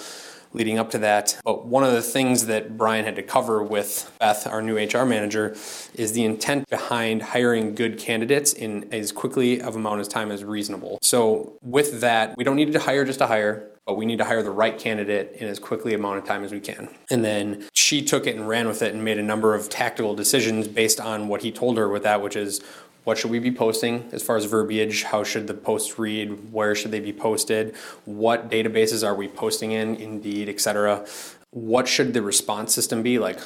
leading 0.54 0.78
up 0.78 0.90
to 0.92 0.98
that. 0.98 1.38
But 1.44 1.66
one 1.66 1.84
of 1.84 1.92
the 1.92 2.02
things 2.02 2.46
that 2.46 2.78
Brian 2.78 3.04
had 3.04 3.16
to 3.16 3.22
cover 3.22 3.62
with 3.62 4.10
Beth, 4.18 4.46
our 4.46 4.62
new 4.62 4.78
HR 4.78 5.04
manager, 5.04 5.54
is 5.94 6.12
the 6.12 6.24
intent 6.24 6.70
behind 6.70 7.22
hiring 7.22 7.74
good 7.74 7.98
candidates 7.98 8.52
in 8.52 8.88
as 8.92 9.12
quickly 9.12 9.60
of 9.60 9.76
amount 9.76 10.00
of 10.00 10.08
time 10.08 10.30
as 10.30 10.42
reasonable. 10.44 10.98
So 11.02 11.58
with 11.60 12.00
that, 12.00 12.36
we 12.36 12.44
don't 12.44 12.56
need 12.56 12.72
to 12.72 12.78
hire 12.78 13.04
just 13.04 13.18
to 13.18 13.26
hire. 13.26 13.70
But 13.86 13.98
we 13.98 14.06
need 14.06 14.16
to 14.16 14.24
hire 14.24 14.42
the 14.42 14.50
right 14.50 14.78
candidate 14.78 15.36
in 15.38 15.46
as 15.46 15.58
quickly 15.58 15.92
amount 15.92 16.16
of 16.16 16.24
time 16.24 16.42
as 16.42 16.52
we 16.52 16.60
can. 16.60 16.88
And 17.10 17.22
then 17.22 17.68
she 17.74 18.02
took 18.02 18.26
it 18.26 18.34
and 18.34 18.48
ran 18.48 18.66
with 18.66 18.80
it 18.80 18.94
and 18.94 19.04
made 19.04 19.18
a 19.18 19.22
number 19.22 19.54
of 19.54 19.68
tactical 19.68 20.14
decisions 20.14 20.66
based 20.66 20.98
on 20.98 21.28
what 21.28 21.42
he 21.42 21.52
told 21.52 21.76
her 21.76 21.86
with 21.86 22.02
that, 22.04 22.22
which 22.22 22.34
is 22.34 22.62
what 23.04 23.18
should 23.18 23.30
we 23.30 23.38
be 23.38 23.52
posting 23.52 24.08
as 24.12 24.22
far 24.22 24.36
as 24.36 24.46
verbiage? 24.46 25.04
How 25.04 25.22
should 25.24 25.46
the 25.46 25.54
posts 25.54 25.98
read? 25.98 26.52
Where 26.52 26.74
should 26.74 26.90
they 26.90 27.00
be 27.00 27.12
posted? 27.12 27.74
What 28.04 28.50
databases 28.50 29.06
are 29.06 29.14
we 29.14 29.28
posting 29.28 29.72
in? 29.72 29.96
Indeed, 29.96 30.48
etc 30.48 31.06
what 31.54 31.86
should 31.86 32.12
the 32.14 32.20
response 32.20 32.74
system 32.74 33.02
be? 33.02 33.18
Like 33.18 33.38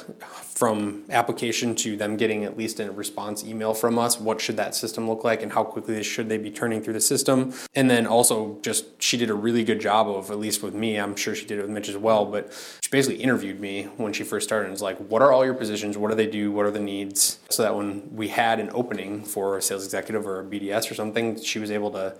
from 0.59 1.05
application 1.09 1.73
to 1.73 1.95
them 1.95 2.17
getting 2.17 2.43
at 2.43 2.57
least 2.57 2.79
a 2.79 2.91
response 2.91 3.45
email 3.45 3.73
from 3.73 3.97
us 3.97 4.19
what 4.19 4.41
should 4.41 4.57
that 4.57 4.75
system 4.75 5.07
look 5.07 5.23
like 5.23 5.41
and 5.41 5.53
how 5.53 5.63
quickly 5.63 6.03
should 6.03 6.27
they 6.27 6.37
be 6.37 6.51
turning 6.51 6.81
through 6.81 6.91
the 6.91 6.99
system? 6.99 7.53
And 7.75 7.89
then 7.89 8.05
also 8.05 8.57
just 8.61 9.01
she 9.01 9.15
did 9.15 9.29
a 9.29 9.33
really 9.33 9.63
good 9.63 9.79
job 9.79 10.09
of 10.09 10.31
at 10.31 10.37
least 10.37 10.61
with 10.61 10.73
me 10.73 10.97
i'm 10.97 11.15
sure 11.15 11.33
she 11.33 11.45
did 11.45 11.59
it 11.59 11.61
with 11.61 11.69
mitch 11.69 11.87
as 11.87 11.95
well 11.95 12.25
but 12.25 12.51
she 12.81 12.89
basically 12.89 13.23
interviewed 13.23 13.59
me 13.59 13.83
when 13.95 14.11
she 14.11 14.23
first 14.23 14.49
started 14.49 14.65
and 14.65 14.73
was 14.73 14.81
like 14.81 14.97
what 14.97 15.21
are 15.21 15.31
all 15.31 15.45
your 15.45 15.53
positions? 15.53 15.97
What 15.97 16.09
do 16.09 16.15
they 16.15 16.27
do? 16.27 16.51
What 16.51 16.65
are 16.65 16.71
the 16.71 16.79
needs? 16.79 17.39
So 17.49 17.63
that 17.63 17.75
when 17.75 18.13
we 18.13 18.27
had 18.27 18.59
an 18.59 18.69
opening 18.73 19.23
for 19.23 19.57
a 19.57 19.61
sales 19.61 19.85
executive 19.85 20.27
or 20.27 20.41
a 20.41 20.43
bds 20.43 20.91
or 20.91 20.93
something 20.93 21.41
she 21.41 21.59
was 21.59 21.71
able 21.71 21.91
to 21.91 22.15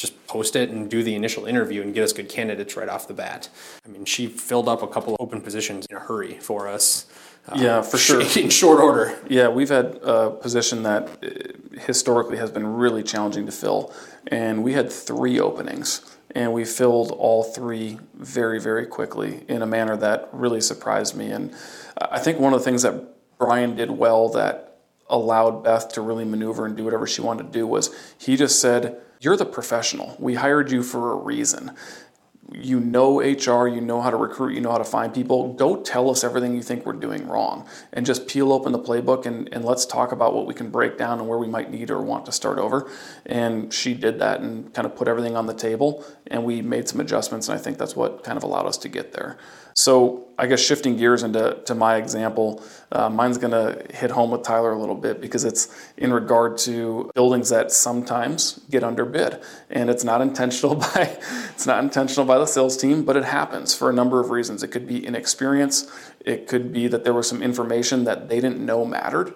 just 0.00 0.26
post 0.26 0.56
it 0.56 0.70
and 0.70 0.90
do 0.90 1.02
the 1.02 1.14
initial 1.14 1.44
interview 1.44 1.82
and 1.82 1.92
get 1.92 2.02
us 2.02 2.14
good 2.14 2.30
candidates 2.30 2.74
right 2.74 2.88
off 2.88 3.06
the 3.06 3.12
bat. 3.12 3.50
I 3.84 3.88
mean, 3.88 4.06
she 4.06 4.28
filled 4.28 4.66
up 4.66 4.82
a 4.82 4.86
couple 4.86 5.12
of 5.14 5.20
open 5.20 5.42
positions 5.42 5.84
in 5.90 5.96
a 5.96 6.00
hurry 6.00 6.38
for 6.38 6.68
us. 6.68 7.04
Uh, 7.46 7.58
yeah, 7.58 7.82
for 7.82 7.98
sure. 8.06 8.22
In 8.22 8.48
short 8.48 8.80
order. 8.80 9.18
Yeah, 9.28 9.48
we've 9.48 9.68
had 9.68 9.96
a 10.02 10.30
position 10.30 10.84
that 10.84 11.02
uh, 11.22 11.80
historically 11.82 12.38
has 12.38 12.50
been 12.50 12.66
really 12.66 13.02
challenging 13.02 13.44
to 13.44 13.52
fill, 13.52 13.92
and 14.28 14.64
we 14.64 14.72
had 14.72 14.90
three 14.90 15.38
openings, 15.38 16.00
and 16.34 16.54
we 16.54 16.64
filled 16.64 17.10
all 17.10 17.44
three 17.44 17.98
very, 18.14 18.58
very 18.58 18.86
quickly 18.86 19.44
in 19.48 19.60
a 19.60 19.66
manner 19.66 19.98
that 19.98 20.30
really 20.32 20.62
surprised 20.62 21.14
me. 21.14 21.30
And 21.30 21.52
I 22.00 22.20
think 22.20 22.38
one 22.38 22.54
of 22.54 22.60
the 22.60 22.64
things 22.64 22.82
that 22.82 23.04
Brian 23.36 23.76
did 23.76 23.90
well 23.90 24.30
that 24.30 24.78
allowed 25.10 25.62
Beth 25.62 25.88
to 25.92 26.00
really 26.00 26.24
maneuver 26.24 26.64
and 26.64 26.74
do 26.74 26.84
whatever 26.84 27.06
she 27.06 27.20
wanted 27.20 27.52
to 27.52 27.52
do 27.52 27.66
was 27.66 27.94
he 28.16 28.36
just 28.36 28.62
said, 28.62 28.98
you're 29.20 29.36
the 29.36 29.46
professional. 29.46 30.16
We 30.18 30.34
hired 30.34 30.70
you 30.70 30.82
for 30.82 31.12
a 31.12 31.16
reason. 31.16 31.72
You 32.52 32.80
know 32.80 33.20
HR, 33.20 33.68
you 33.68 33.80
know 33.80 34.00
how 34.00 34.10
to 34.10 34.16
recruit, 34.16 34.54
you 34.54 34.60
know 34.60 34.72
how 34.72 34.78
to 34.78 34.84
find 34.84 35.14
people. 35.14 35.52
Go 35.52 35.80
tell 35.82 36.10
us 36.10 36.24
everything 36.24 36.56
you 36.56 36.62
think 36.62 36.84
we're 36.84 36.94
doing 36.94 37.28
wrong 37.28 37.68
and 37.92 38.04
just 38.04 38.26
peel 38.26 38.52
open 38.52 38.72
the 38.72 38.78
playbook 38.78 39.26
and, 39.26 39.48
and 39.52 39.64
let's 39.64 39.86
talk 39.86 40.10
about 40.10 40.34
what 40.34 40.46
we 40.46 40.54
can 40.54 40.68
break 40.68 40.98
down 40.98 41.20
and 41.20 41.28
where 41.28 41.38
we 41.38 41.46
might 41.46 41.70
need 41.70 41.90
or 41.90 42.02
want 42.02 42.26
to 42.26 42.32
start 42.32 42.58
over. 42.58 42.90
And 43.26 43.72
she 43.72 43.94
did 43.94 44.18
that 44.18 44.40
and 44.40 44.72
kind 44.74 44.84
of 44.84 44.96
put 44.96 45.06
everything 45.06 45.36
on 45.36 45.46
the 45.46 45.54
table 45.54 46.04
and 46.26 46.42
we 46.42 46.60
made 46.60 46.88
some 46.88 46.98
adjustments 46.98 47.48
and 47.48 47.56
I 47.56 47.62
think 47.62 47.78
that's 47.78 47.94
what 47.94 48.24
kind 48.24 48.36
of 48.36 48.42
allowed 48.42 48.66
us 48.66 48.78
to 48.78 48.88
get 48.88 49.12
there. 49.12 49.38
So 49.80 50.28
I 50.36 50.46
guess 50.46 50.60
shifting 50.60 50.98
gears 50.98 51.22
into 51.22 51.58
to 51.64 51.74
my 51.74 51.96
example, 51.96 52.62
uh, 52.92 53.08
mine's 53.08 53.38
going 53.38 53.52
to 53.52 53.82
hit 53.96 54.10
home 54.10 54.30
with 54.30 54.42
Tyler 54.42 54.72
a 54.72 54.78
little 54.78 54.94
bit 54.94 55.22
because 55.22 55.42
it's 55.42 55.74
in 55.96 56.12
regard 56.12 56.58
to 56.58 57.10
buildings 57.14 57.48
that 57.48 57.72
sometimes 57.72 58.60
get 58.68 58.84
underbid, 58.84 59.40
and 59.70 59.88
it's 59.88 60.04
not 60.04 60.20
intentional 60.20 60.74
by 60.94 61.18
it's 61.54 61.64
not 61.64 61.82
intentional 61.82 62.26
by 62.26 62.36
the 62.36 62.44
sales 62.44 62.76
team, 62.76 63.06
but 63.06 63.16
it 63.16 63.24
happens 63.24 63.74
for 63.74 63.88
a 63.88 63.92
number 63.94 64.20
of 64.20 64.28
reasons. 64.28 64.62
It 64.62 64.68
could 64.68 64.86
be 64.86 65.06
inexperience, 65.06 65.90
it 66.26 66.46
could 66.46 66.74
be 66.74 66.86
that 66.86 67.04
there 67.04 67.14
was 67.14 67.26
some 67.26 67.42
information 67.42 68.04
that 68.04 68.28
they 68.28 68.38
didn't 68.38 68.60
know 68.60 68.84
mattered. 68.84 69.32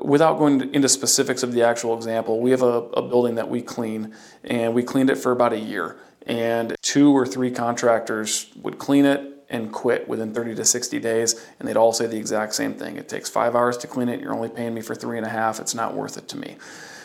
Without 0.00 0.38
going 0.38 0.72
into 0.72 0.88
specifics 0.88 1.42
of 1.42 1.52
the 1.52 1.62
actual 1.62 1.94
example, 1.94 2.40
we 2.40 2.50
have 2.50 2.62
a, 2.62 2.80
a 2.96 3.02
building 3.02 3.34
that 3.34 3.50
we 3.50 3.60
clean, 3.60 4.14
and 4.42 4.72
we 4.72 4.82
cleaned 4.82 5.10
it 5.10 5.16
for 5.16 5.32
about 5.32 5.52
a 5.52 5.60
year. 5.60 5.98
And 6.24 6.76
two 6.80 7.14
or 7.14 7.26
three 7.26 7.50
contractors 7.50 8.48
would 8.56 8.78
clean 8.78 9.04
it, 9.04 9.28
and 9.52 9.70
quit 9.70 10.08
within 10.08 10.34
30 10.34 10.56
to 10.56 10.64
60 10.64 10.98
days, 10.98 11.46
and 11.60 11.68
they'd 11.68 11.76
all 11.76 11.92
say 11.92 12.06
the 12.06 12.16
exact 12.16 12.54
same 12.54 12.74
thing. 12.74 12.96
It 12.96 13.08
takes 13.08 13.28
five 13.28 13.54
hours 13.54 13.76
to 13.78 13.86
clean 13.86 14.08
it, 14.08 14.20
you're 14.20 14.34
only 14.34 14.48
paying 14.48 14.74
me 14.74 14.80
for 14.80 14.94
three 14.94 15.18
and 15.18 15.26
a 15.26 15.30
half, 15.30 15.60
it's 15.60 15.74
not 15.74 15.94
worth 15.94 16.16
it 16.16 16.26
to 16.28 16.36
me. 16.36 16.56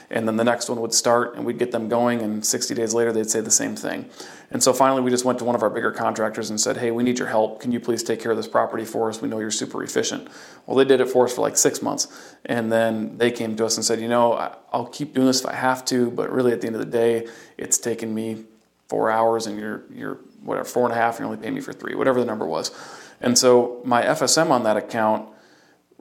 And 0.10 0.26
then 0.26 0.38
the 0.38 0.44
next 0.46 0.70
one 0.70 0.80
would 0.80 0.94
start, 0.94 1.36
and 1.36 1.46
we'd 1.46 1.60
get 1.60 1.74
them 1.74 1.90
going, 1.90 2.22
and 2.22 2.46
60 2.46 2.74
days 2.74 2.94
later, 2.94 3.12
they'd 3.12 3.30
say 3.30 3.42
the 3.42 3.52
same 3.52 3.76
thing. 3.76 4.10
And 4.52 4.64
so 4.64 4.72
finally, 4.72 5.02
we 5.02 5.12
just 5.12 5.26
went 5.26 5.38
to 5.40 5.46
one 5.46 5.56
of 5.56 5.64
our 5.64 5.70
bigger 5.70 5.92
contractors 5.92 6.50
and 6.50 6.60
said, 6.60 6.78
Hey, 6.78 6.92
we 6.92 7.04
need 7.04 7.20
your 7.20 7.28
help. 7.28 7.60
Can 7.60 7.74
you 7.74 7.82
please 7.82 8.04
take 8.04 8.22
care 8.22 8.32
of 8.32 8.38
this 8.38 8.48
property 8.48 8.86
for 8.86 9.10
us? 9.10 9.22
We 9.22 9.28
know 9.28 9.40
you're 9.40 9.52
super 9.52 9.84
efficient. 9.84 10.30
Well, 10.66 10.78
they 10.78 10.86
did 10.86 11.02
it 11.02 11.10
for 11.10 11.26
us 11.26 11.36
for 11.36 11.42
like 11.42 11.58
six 11.58 11.82
months. 11.82 12.08
And 12.46 12.72
then 12.72 13.18
they 13.18 13.32
came 13.32 13.58
to 13.58 13.66
us 13.66 13.76
and 13.76 13.84
said, 13.84 14.00
You 14.00 14.08
know, 14.08 14.56
I'll 14.72 14.86
keep 14.86 15.14
doing 15.14 15.28
this 15.28 15.42
if 15.42 15.48
I 15.48 15.56
have 15.56 15.84
to, 15.86 16.10
but 16.12 16.32
really 16.32 16.54
at 16.54 16.62
the 16.62 16.68
end 16.68 16.78
of 16.78 16.82
the 16.82 16.90
day, 16.90 17.28
it's 17.58 17.78
taken 17.78 18.14
me 18.14 18.46
four 18.88 19.12
hours 19.12 19.48
and 19.48 19.60
you're, 19.60 19.84
you're 19.94 20.20
whatever, 20.48 20.68
four 20.68 20.86
and 20.86 20.94
a 20.94 20.96
half, 20.96 21.20
you're 21.20 21.28
only 21.28 21.38
pay 21.38 21.52
me 21.52 21.60
for 21.60 21.74
three, 21.74 21.94
whatever 21.94 22.20
the 22.20 22.26
number 22.26 22.46
was. 22.46 22.72
And 23.20 23.38
so 23.38 23.82
my 23.84 24.02
FSM 24.04 24.50
on 24.50 24.64
that 24.64 24.78
account 24.78 25.30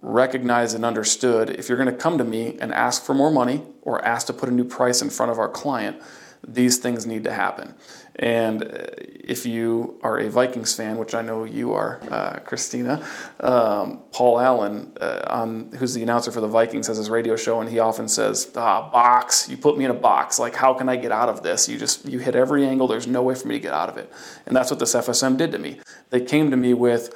recognized 0.01 0.77
and 0.77 0.85
understood 0.85 1.51
if 1.51 1.69
you're 1.69 1.79
going 1.79 1.91
to 1.91 1.97
come 1.97 2.17
to 2.19 2.25
me 2.25 2.57
and 2.61 2.73
ask 2.73 3.03
for 3.03 3.13
more 3.13 3.31
money 3.31 3.63
or 3.83 4.05
ask 4.05 4.29
to 4.29 4.33
put 4.33 4.49
a 4.49 4.53
new 4.53 4.65
price 4.65 5.03
in 5.03 5.11
front 5.11 5.33
of 5.33 5.39
our 5.39 5.49
client, 5.49 6.01
these 6.47 6.79
things 6.79 7.07
need 7.07 7.25
to 7.25 7.33
happen. 7.33 7.75
And 8.19 8.63
uh, 8.63 8.69
if 8.99 9.45
you 9.45 9.99
are 10.03 10.19
a 10.19 10.31
Vikings 10.31 10.75
fan, 10.75 10.97
which 10.97 11.15
I 11.15 11.21
know 11.21 11.45
you 11.45 11.75
are, 11.75 12.01
uh, 12.11 12.39
Christina, 12.45 13.07
um, 13.41 14.01
Paul 14.13 14.41
Allen, 14.41 14.93
uh, 15.01 15.23
on, 15.29 15.73
who's 15.73 15.93
the 15.93 16.03
announcer 16.03 16.31
for 16.31 16.41
the 16.41 16.49
Vikings, 16.49 16.87
has 16.87 16.97
his 16.97 17.11
radio 17.11 17.37
show, 17.37 17.61
and 17.61 17.69
he 17.69 17.79
often 17.79 18.09
says, 18.09 18.51
"Ah, 18.57 18.89
box! 18.91 19.49
You 19.49 19.59
put 19.59 19.77
me 19.77 19.85
in 19.85 19.91
a 19.91 19.95
box. 19.95 20.39
Like, 20.39 20.55
how 20.55 20.73
can 20.73 20.89
I 20.89 20.97
get 20.97 21.13
out 21.13 21.29
of 21.29 21.43
this? 21.43 21.69
You 21.69 21.77
just 21.77 22.07
you 22.07 22.19
hit 22.19 22.35
every 22.35 22.65
angle. 22.65 22.89
There's 22.89 23.07
no 23.07 23.23
way 23.23 23.35
for 23.35 23.49
me 23.49 23.57
to 23.57 23.61
get 23.61 23.75
out 23.75 23.91
of 23.91 23.99
it." 23.99 24.11
And 24.47 24.57
that's 24.57 24.71
what 24.71 24.81
this 24.81 24.95
FSM 24.95 25.37
did 25.37 25.53
to 25.53 25.59
me. 25.59 25.81
They 26.11 26.21
came 26.21 26.51
to 26.51 26.57
me 26.57 26.73
with. 26.75 27.15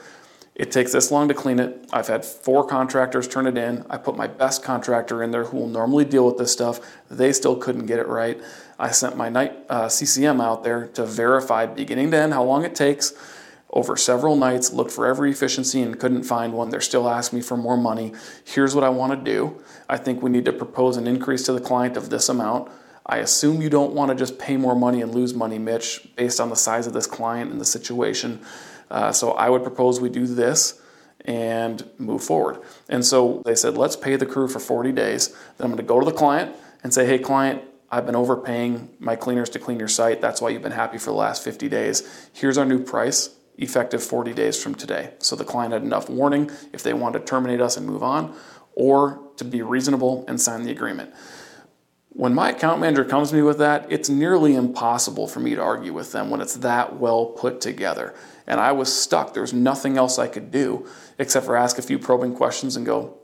It 0.60 0.70
takes 0.70 0.92
this 0.92 1.10
long 1.10 1.26
to 1.28 1.32
clean 1.32 1.58
it. 1.58 1.88
I've 1.90 2.08
had 2.08 2.22
four 2.22 2.66
contractors 2.66 3.26
turn 3.26 3.46
it 3.46 3.56
in. 3.56 3.86
I 3.88 3.96
put 3.96 4.14
my 4.14 4.26
best 4.26 4.62
contractor 4.62 5.22
in 5.22 5.30
there 5.30 5.44
who 5.44 5.56
will 5.56 5.68
normally 5.68 6.04
deal 6.04 6.26
with 6.26 6.36
this 6.36 6.52
stuff. 6.52 6.80
They 7.10 7.32
still 7.32 7.56
couldn't 7.56 7.86
get 7.86 7.98
it 7.98 8.06
right. 8.06 8.38
I 8.78 8.90
sent 8.90 9.16
my 9.16 9.30
night 9.30 9.56
uh, 9.70 9.88
CCM 9.88 10.38
out 10.38 10.62
there 10.62 10.88
to 10.88 11.06
verify 11.06 11.64
beginning 11.64 12.10
to 12.10 12.18
end 12.18 12.34
how 12.34 12.44
long 12.44 12.62
it 12.66 12.74
takes 12.74 13.14
over 13.70 13.96
several 13.96 14.36
nights, 14.36 14.70
looked 14.70 14.90
for 14.90 15.06
every 15.06 15.30
efficiency 15.30 15.80
and 15.80 15.98
couldn't 15.98 16.24
find 16.24 16.52
one. 16.52 16.68
They're 16.68 16.82
still 16.82 17.08
asking 17.08 17.38
me 17.38 17.42
for 17.42 17.56
more 17.56 17.78
money. 17.78 18.12
Here's 18.44 18.74
what 18.74 18.84
I 18.84 18.90
want 18.90 19.12
to 19.12 19.32
do. 19.32 19.62
I 19.88 19.96
think 19.96 20.22
we 20.22 20.28
need 20.28 20.44
to 20.44 20.52
propose 20.52 20.98
an 20.98 21.06
increase 21.06 21.42
to 21.44 21.54
the 21.54 21.60
client 21.62 21.96
of 21.96 22.10
this 22.10 22.28
amount. 22.28 22.70
I 23.06 23.16
assume 23.20 23.62
you 23.62 23.70
don't 23.70 23.94
want 23.94 24.10
to 24.10 24.14
just 24.14 24.38
pay 24.38 24.58
more 24.58 24.76
money 24.76 25.00
and 25.00 25.14
lose 25.14 25.32
money, 25.32 25.58
Mitch, 25.58 26.06
based 26.16 26.38
on 26.38 26.50
the 26.50 26.54
size 26.54 26.86
of 26.86 26.92
this 26.92 27.06
client 27.06 27.50
and 27.50 27.58
the 27.58 27.64
situation. 27.64 28.40
Uh, 28.90 29.12
so 29.12 29.32
I 29.32 29.48
would 29.48 29.62
propose 29.62 30.00
we 30.00 30.08
do 30.08 30.26
this 30.26 30.80
and 31.24 31.88
move 31.98 32.22
forward. 32.22 32.60
And 32.88 33.04
so 33.04 33.42
they 33.44 33.54
said, 33.54 33.76
let's 33.76 33.96
pay 33.96 34.16
the 34.16 34.26
crew 34.26 34.48
for 34.48 34.58
40 34.58 34.92
days. 34.92 35.28
Then 35.28 35.66
I'm 35.66 35.68
going 35.68 35.76
to 35.76 35.82
go 35.82 36.00
to 36.00 36.06
the 36.06 36.16
client 36.16 36.56
and 36.82 36.92
say, 36.92 37.06
hey, 37.06 37.18
client, 37.18 37.62
I've 37.90 38.06
been 38.06 38.16
overpaying 38.16 38.88
my 38.98 39.16
cleaners 39.16 39.50
to 39.50 39.58
clean 39.58 39.78
your 39.78 39.88
site. 39.88 40.20
That's 40.20 40.40
why 40.40 40.50
you've 40.50 40.62
been 40.62 40.72
happy 40.72 40.98
for 40.98 41.10
the 41.10 41.16
last 41.16 41.42
50 41.42 41.68
days. 41.68 42.30
Here's 42.32 42.56
our 42.56 42.64
new 42.64 42.82
price, 42.82 43.30
effective 43.58 44.02
40 44.02 44.32
days 44.32 44.60
from 44.62 44.74
today. 44.74 45.12
So 45.18 45.34
the 45.36 45.44
client 45.44 45.72
had 45.72 45.82
enough 45.82 46.08
warning 46.08 46.50
if 46.72 46.82
they 46.82 46.94
wanted 46.94 47.20
to 47.20 47.24
terminate 47.24 47.60
us 47.60 47.76
and 47.76 47.86
move 47.86 48.02
on, 48.02 48.34
or 48.74 49.20
to 49.36 49.44
be 49.44 49.62
reasonable 49.62 50.24
and 50.28 50.40
sign 50.40 50.62
the 50.62 50.70
agreement. 50.70 51.12
When 52.10 52.34
my 52.34 52.50
account 52.50 52.80
manager 52.80 53.04
comes 53.04 53.30
to 53.30 53.36
me 53.36 53.42
with 53.42 53.58
that, 53.58 53.90
it's 53.90 54.08
nearly 54.08 54.54
impossible 54.54 55.26
for 55.26 55.40
me 55.40 55.54
to 55.54 55.62
argue 55.62 55.92
with 55.92 56.12
them 56.12 56.30
when 56.30 56.40
it's 56.40 56.54
that 56.56 56.98
well 56.98 57.26
put 57.26 57.60
together. 57.60 58.14
And 58.50 58.60
I 58.60 58.72
was 58.72 58.92
stuck. 58.92 59.32
There 59.32 59.42
was 59.42 59.54
nothing 59.54 59.96
else 59.96 60.18
I 60.18 60.26
could 60.26 60.50
do 60.50 60.86
except 61.18 61.46
for 61.46 61.56
ask 61.56 61.78
a 61.78 61.82
few 61.82 61.98
probing 61.98 62.34
questions 62.34 62.76
and 62.76 62.84
go, 62.84 63.16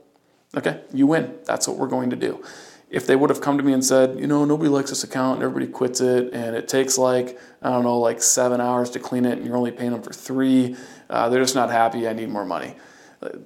okay, 0.55 0.81
you 0.93 1.05
win. 1.05 1.35
That's 1.45 1.67
what 1.67 1.77
we're 1.77 1.87
going 1.87 2.09
to 2.11 2.15
do 2.15 2.43
if 2.89 3.05
they 3.05 3.15
would 3.15 3.29
have 3.29 3.41
come 3.41 3.57
to 3.57 3.63
me 3.63 3.73
and 3.73 3.83
said, 3.83 4.17
you 4.19 4.27
know, 4.27 4.45
nobody 4.45 4.69
likes 4.69 4.89
this 4.89 5.03
account 5.03 5.35
and 5.35 5.43
everybody 5.43 5.69
quits 5.69 5.99
it, 5.99 6.33
and 6.33 6.55
it 6.55 6.67
takes 6.67 6.97
like, 6.97 7.37
I 7.61 7.69
don't 7.69 7.83
know, 7.83 7.99
like 7.99 8.21
seven 8.21 8.61
hours 8.61 8.89
to 8.91 8.99
clean 8.99 9.25
it, 9.25 9.37
and 9.37 9.45
you're 9.45 9.57
only 9.57 9.71
paying 9.71 9.91
them 9.91 10.01
for 10.01 10.13
three, 10.13 10.75
uh, 11.09 11.27
they're 11.29 11.41
just 11.41 11.55
not 11.55 11.69
happy. 11.69 12.07
I 12.07 12.13
need 12.13 12.29
more 12.29 12.45
money. 12.45 12.75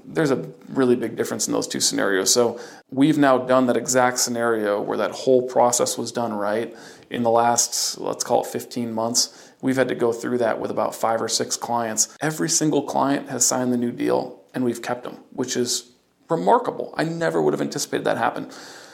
There's 0.05 0.31
a 0.31 0.47
really 0.69 0.95
big 0.95 1.15
difference 1.15 1.47
in 1.47 1.53
those 1.53 1.67
two 1.67 1.79
scenarios. 1.79 2.31
So 2.31 2.59
we've 2.91 3.17
now 3.17 3.37
done 3.37 3.67
that 3.67 3.77
exact 3.77 4.19
scenario 4.19 4.81
where 4.81 4.97
that 4.97 5.11
whole 5.11 5.41
process 5.47 5.97
was 5.97 6.11
done 6.11 6.33
right 6.33 6.75
in 7.09 7.23
the 7.23 7.29
last, 7.29 7.97
let's 7.97 8.23
call 8.23 8.43
it 8.43 8.47
15 8.47 8.93
months. 8.93 9.50
We've 9.61 9.75
had 9.75 9.87
to 9.89 9.95
go 9.95 10.11
through 10.11 10.39
that 10.39 10.59
with 10.59 10.71
about 10.71 10.95
five 10.95 11.21
or 11.21 11.27
six 11.27 11.55
clients. 11.55 12.15
Every 12.19 12.49
single 12.49 12.83
client 12.83 13.29
has 13.29 13.45
signed 13.45 13.71
the 13.71 13.77
new 13.77 13.91
deal 13.91 14.41
and 14.53 14.65
we've 14.65 14.81
kept 14.81 15.03
them, 15.03 15.19
which 15.31 15.55
is 15.55 15.91
remarkable. 16.29 16.93
I 16.97 17.03
never 17.03 17.41
would 17.41 17.53
have 17.53 17.61
anticipated 17.61 18.05
that 18.05 18.17
happen. 18.17 18.49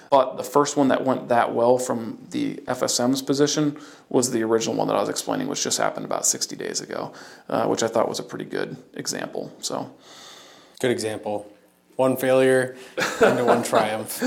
But 0.10 0.38
the 0.38 0.44
first 0.44 0.78
one 0.78 0.88
that 0.88 1.04
went 1.04 1.30
that 1.30 1.54
well 1.54 1.78
from 1.78 2.28
the 2.32 2.56
FSM's 2.68 3.22
position 3.22 3.78
was 4.10 4.32
the 4.32 4.42
original 4.44 4.76
one 4.76 4.88
that 4.88 4.96
I 4.96 5.02
was 5.02 5.10
explaining, 5.10 5.48
which 5.48 5.64
just 5.64 5.78
happened 5.78 6.06
about 6.06 6.26
60 6.26 6.56
days 6.56 6.80
ago, 6.80 7.14
uh, 7.50 7.66
which 7.66 7.84
I 7.84 7.88
thought 7.88 8.08
was 8.08 8.20
a 8.20 8.24
pretty 8.24 8.46
good 8.46 8.78
example. 8.94 9.54
So, 9.60 9.94
good 10.80 10.92
example. 10.92 11.52
One 11.98 12.16
failure 12.16 12.78
into 13.22 13.44
one 13.44 13.64
triumph. 13.64 14.20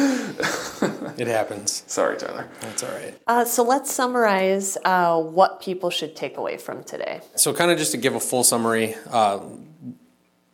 It 1.18 1.28
happens. 1.28 1.84
Sorry, 1.86 2.16
Tyler. 2.16 2.48
That's 2.60 2.82
all 2.82 2.90
right. 2.90 3.14
Uh, 3.26 3.44
so 3.44 3.62
let's 3.62 3.92
summarize 3.92 4.76
uh, 4.84 5.20
what 5.20 5.60
people 5.62 5.88
should 5.88 6.16
take 6.16 6.36
away 6.36 6.56
from 6.56 6.82
today. 6.82 7.20
So, 7.36 7.54
kind 7.54 7.70
of 7.70 7.78
just 7.78 7.92
to 7.92 7.96
give 7.98 8.14
a 8.16 8.20
full 8.20 8.42
summary, 8.42 8.96
uh, 9.10 9.38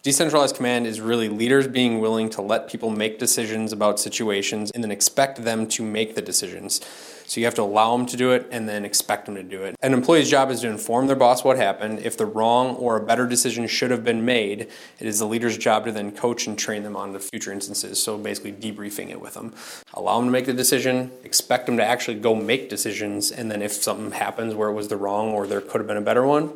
Decentralized 0.06 0.54
command 0.54 0.86
is 0.86 1.00
really 1.00 1.28
leaders 1.28 1.66
being 1.66 1.98
willing 1.98 2.30
to 2.30 2.40
let 2.40 2.68
people 2.68 2.90
make 2.90 3.18
decisions 3.18 3.72
about 3.72 3.98
situations 3.98 4.70
and 4.70 4.84
then 4.84 4.92
expect 4.92 5.42
them 5.42 5.66
to 5.66 5.82
make 5.82 6.14
the 6.14 6.22
decisions. 6.22 6.80
So 7.26 7.40
you 7.40 7.44
have 7.44 7.56
to 7.56 7.62
allow 7.62 7.96
them 7.96 8.06
to 8.06 8.16
do 8.16 8.30
it 8.30 8.46
and 8.52 8.68
then 8.68 8.84
expect 8.84 9.26
them 9.26 9.34
to 9.34 9.42
do 9.42 9.64
it. 9.64 9.74
An 9.82 9.92
employee's 9.92 10.30
job 10.30 10.52
is 10.52 10.60
to 10.60 10.68
inform 10.68 11.08
their 11.08 11.16
boss 11.16 11.42
what 11.42 11.56
happened. 11.56 11.98
If 11.98 12.16
the 12.16 12.24
wrong 12.24 12.76
or 12.76 12.96
a 12.96 13.04
better 13.04 13.26
decision 13.26 13.66
should 13.66 13.90
have 13.90 14.04
been 14.04 14.24
made, 14.24 14.68
it 15.00 15.08
is 15.08 15.18
the 15.18 15.26
leader's 15.26 15.58
job 15.58 15.86
to 15.86 15.90
then 15.90 16.12
coach 16.12 16.46
and 16.46 16.56
train 16.56 16.84
them 16.84 16.94
on 16.94 17.12
the 17.12 17.18
future 17.18 17.50
instances. 17.50 18.00
So 18.00 18.16
basically 18.16 18.52
debriefing 18.52 19.10
it 19.10 19.20
with 19.20 19.34
them. 19.34 19.54
Allow 19.92 20.20
them 20.20 20.28
to 20.28 20.30
make 20.30 20.46
the 20.46 20.52
decision, 20.52 21.10
expect 21.24 21.66
them 21.66 21.76
to 21.78 21.84
actually 21.84 22.20
go 22.20 22.32
make 22.32 22.70
decisions, 22.70 23.32
and 23.32 23.50
then 23.50 23.60
if 23.60 23.72
something 23.72 24.12
happens 24.12 24.54
where 24.54 24.68
it 24.68 24.74
was 24.74 24.86
the 24.86 24.96
wrong 24.96 25.30
or 25.30 25.48
there 25.48 25.60
could 25.60 25.80
have 25.80 25.88
been 25.88 25.96
a 25.96 26.00
better 26.00 26.24
one, 26.24 26.52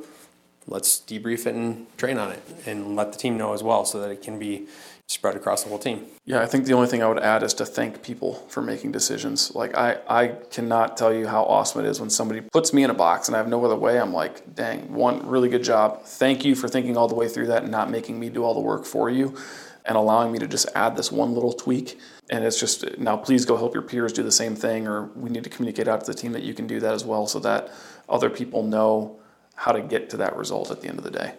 let's 0.67 1.01
debrief 1.01 1.47
it 1.47 1.55
and 1.55 1.87
train 1.97 2.19
on 2.19 2.33
it 2.33 2.43
and 2.67 2.97
let 2.97 3.13
the 3.13 3.19
team 3.19 3.37
know 3.37 3.53
as 3.53 3.63
well 3.63 3.85
so 3.85 4.01
that 4.01 4.11
it 4.11 4.23
can 4.23 4.39
be 4.39 4.67
spread 5.11 5.35
across 5.35 5.65
the 5.65 5.69
whole 5.69 5.79
team. 5.79 6.07
Yeah, 6.25 6.41
I 6.41 6.47
think 6.47 6.67
the 6.67 6.73
only 6.73 6.87
thing 6.87 7.03
I 7.03 7.09
would 7.09 7.19
add 7.19 7.43
is 7.43 7.53
to 7.55 7.67
thank 7.67 8.01
people 8.01 8.35
for 8.49 8.63
making 8.63 8.93
decisions. 8.93 9.53
Like 9.57 9.77
I, 9.77 9.99
I 10.09 10.29
cannot 10.53 10.97
tell 10.97 11.13
you 11.13 11.27
how 11.27 11.43
awesome 11.43 11.85
it 11.85 11.89
is 11.89 11.99
when 12.01 12.11
somebody 12.11 12.43
puts 12.43 12.73
me 12.73 12.85
in 12.85 12.91
a 12.91 12.95
box 12.95 13.27
and 13.27 13.35
I 13.35 13.39
have 13.39 13.49
no 13.49 13.65
other 13.65 13.75
way. 13.75 13.99
I'm 13.99 14.13
like, 14.13 14.55
dang, 14.55 14.95
one 14.95 15.27
really 15.27 15.49
good 15.49 15.65
job. 15.65 16.05
Thank 16.05 16.45
you 16.45 16.55
for 16.55 16.69
thinking 16.69 16.97
all 16.97 17.09
the 17.09 17.17
way 17.17 17.29
through 17.29 17.49
that 17.49 17.65
and 17.65 17.73
not 17.73 17.91
making 17.91 18.21
me 18.21 18.29
do 18.29 18.45
all 18.45 18.55
the 18.55 18.61
work 18.61 18.85
for 18.85 19.11
you 19.11 19.37
and 19.85 19.97
allowing 19.97 20.31
me 20.31 20.39
to 20.39 20.47
just 20.47 20.69
add 20.77 20.97
this 20.97 21.11
one 21.11 21.35
little 21.35 21.53
tweak. 21.53 21.99
And 22.31 22.45
it's 22.45 22.61
just 22.61 22.97
now 22.97 23.17
please 23.17 23.45
go 23.45 23.57
help 23.57 23.75
your 23.75 23.83
peers 23.83 24.13
do 24.13 24.23
the 24.23 24.31
same 24.31 24.55
thing 24.55 24.87
or 24.87 25.07
we 25.17 25.29
need 25.29 25.43
to 25.43 25.51
communicate 25.51 25.89
out 25.89 26.05
to 26.05 26.07
the 26.07 26.15
team 26.15 26.31
that 26.33 26.45
you 26.45 26.55
can 26.55 26.69
do 26.69 26.79
that 26.79 26.95
as 26.95 27.05
well 27.05 27.27
so 27.27 27.41
that 27.41 27.73
other 28.09 28.31
people 28.31 28.63
know 28.63 29.19
how 29.61 29.73
to 29.73 29.83
get 29.83 30.09
to 30.09 30.17
that 30.17 30.35
result 30.37 30.71
at 30.71 30.81
the 30.81 30.89
end 30.89 30.97
of 30.97 31.05
the 31.05 31.11
day. 31.11 31.35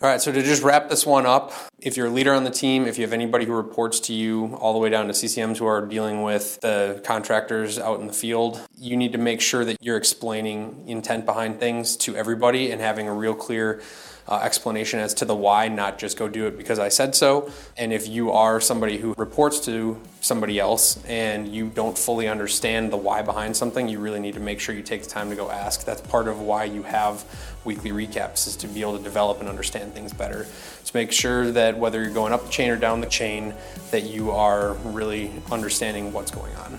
All 0.00 0.08
right, 0.08 0.20
so 0.20 0.30
to 0.30 0.42
just 0.44 0.62
wrap 0.62 0.88
this 0.88 1.04
one 1.04 1.26
up, 1.26 1.52
if 1.80 1.96
you're 1.96 2.06
a 2.06 2.10
leader 2.10 2.32
on 2.32 2.44
the 2.44 2.52
team, 2.52 2.86
if 2.86 2.98
you 2.98 3.02
have 3.02 3.12
anybody 3.12 3.46
who 3.46 3.52
reports 3.52 3.98
to 4.00 4.14
you, 4.14 4.54
all 4.60 4.72
the 4.72 4.78
way 4.78 4.90
down 4.90 5.08
to 5.08 5.12
CCMs 5.12 5.58
who 5.58 5.66
are 5.66 5.84
dealing 5.84 6.22
with 6.22 6.60
the 6.60 7.02
contractors 7.04 7.76
out 7.76 7.98
in 7.98 8.06
the 8.06 8.12
field, 8.12 8.64
you 8.76 8.96
need 8.96 9.10
to 9.10 9.18
make 9.18 9.40
sure 9.40 9.64
that 9.64 9.78
you're 9.80 9.96
explaining 9.96 10.84
intent 10.86 11.26
behind 11.26 11.58
things 11.58 11.96
to 11.96 12.14
everybody 12.14 12.70
and 12.70 12.80
having 12.80 13.08
a 13.08 13.12
real 13.12 13.34
clear 13.34 13.82
uh, 14.28 14.40
explanation 14.42 15.00
as 15.00 15.14
to 15.14 15.24
the 15.24 15.34
why, 15.34 15.68
not 15.68 15.98
just 15.98 16.18
go 16.18 16.28
do 16.28 16.46
it 16.46 16.58
because 16.58 16.78
I 16.78 16.88
said 16.88 17.14
so. 17.14 17.50
And 17.76 17.92
if 17.92 18.06
you 18.06 18.30
are 18.30 18.60
somebody 18.60 18.98
who 18.98 19.14
reports 19.16 19.60
to 19.60 19.98
somebody 20.20 20.58
else 20.58 21.02
and 21.06 21.48
you 21.48 21.68
don't 21.68 21.96
fully 21.96 22.28
understand 22.28 22.92
the 22.92 22.96
why 22.96 23.22
behind 23.22 23.56
something, 23.56 23.88
you 23.88 23.98
really 23.98 24.20
need 24.20 24.34
to 24.34 24.40
make 24.40 24.60
sure 24.60 24.74
you 24.74 24.82
take 24.82 25.02
the 25.02 25.08
time 25.08 25.30
to 25.30 25.36
go 25.36 25.50
ask. 25.50 25.84
That's 25.84 26.02
part 26.02 26.28
of 26.28 26.40
why 26.40 26.64
you 26.64 26.82
have 26.82 27.24
weekly 27.64 27.90
recaps 27.90 28.46
is 28.46 28.56
to 28.56 28.68
be 28.68 28.82
able 28.82 28.98
to 28.98 29.02
develop 29.02 29.40
and 29.40 29.48
understand 29.48 29.94
things 29.94 30.12
better. 30.12 30.46
To 30.84 30.96
make 30.96 31.12
sure 31.12 31.50
that 31.52 31.78
whether 31.78 32.02
you're 32.02 32.12
going 32.12 32.32
up 32.32 32.44
the 32.44 32.50
chain 32.50 32.70
or 32.70 32.76
down 32.76 33.00
the 33.00 33.08
chain, 33.08 33.54
that 33.90 34.04
you 34.04 34.30
are 34.30 34.74
really 34.84 35.30
understanding 35.50 36.12
what's 36.12 36.30
going 36.30 36.54
on. 36.56 36.78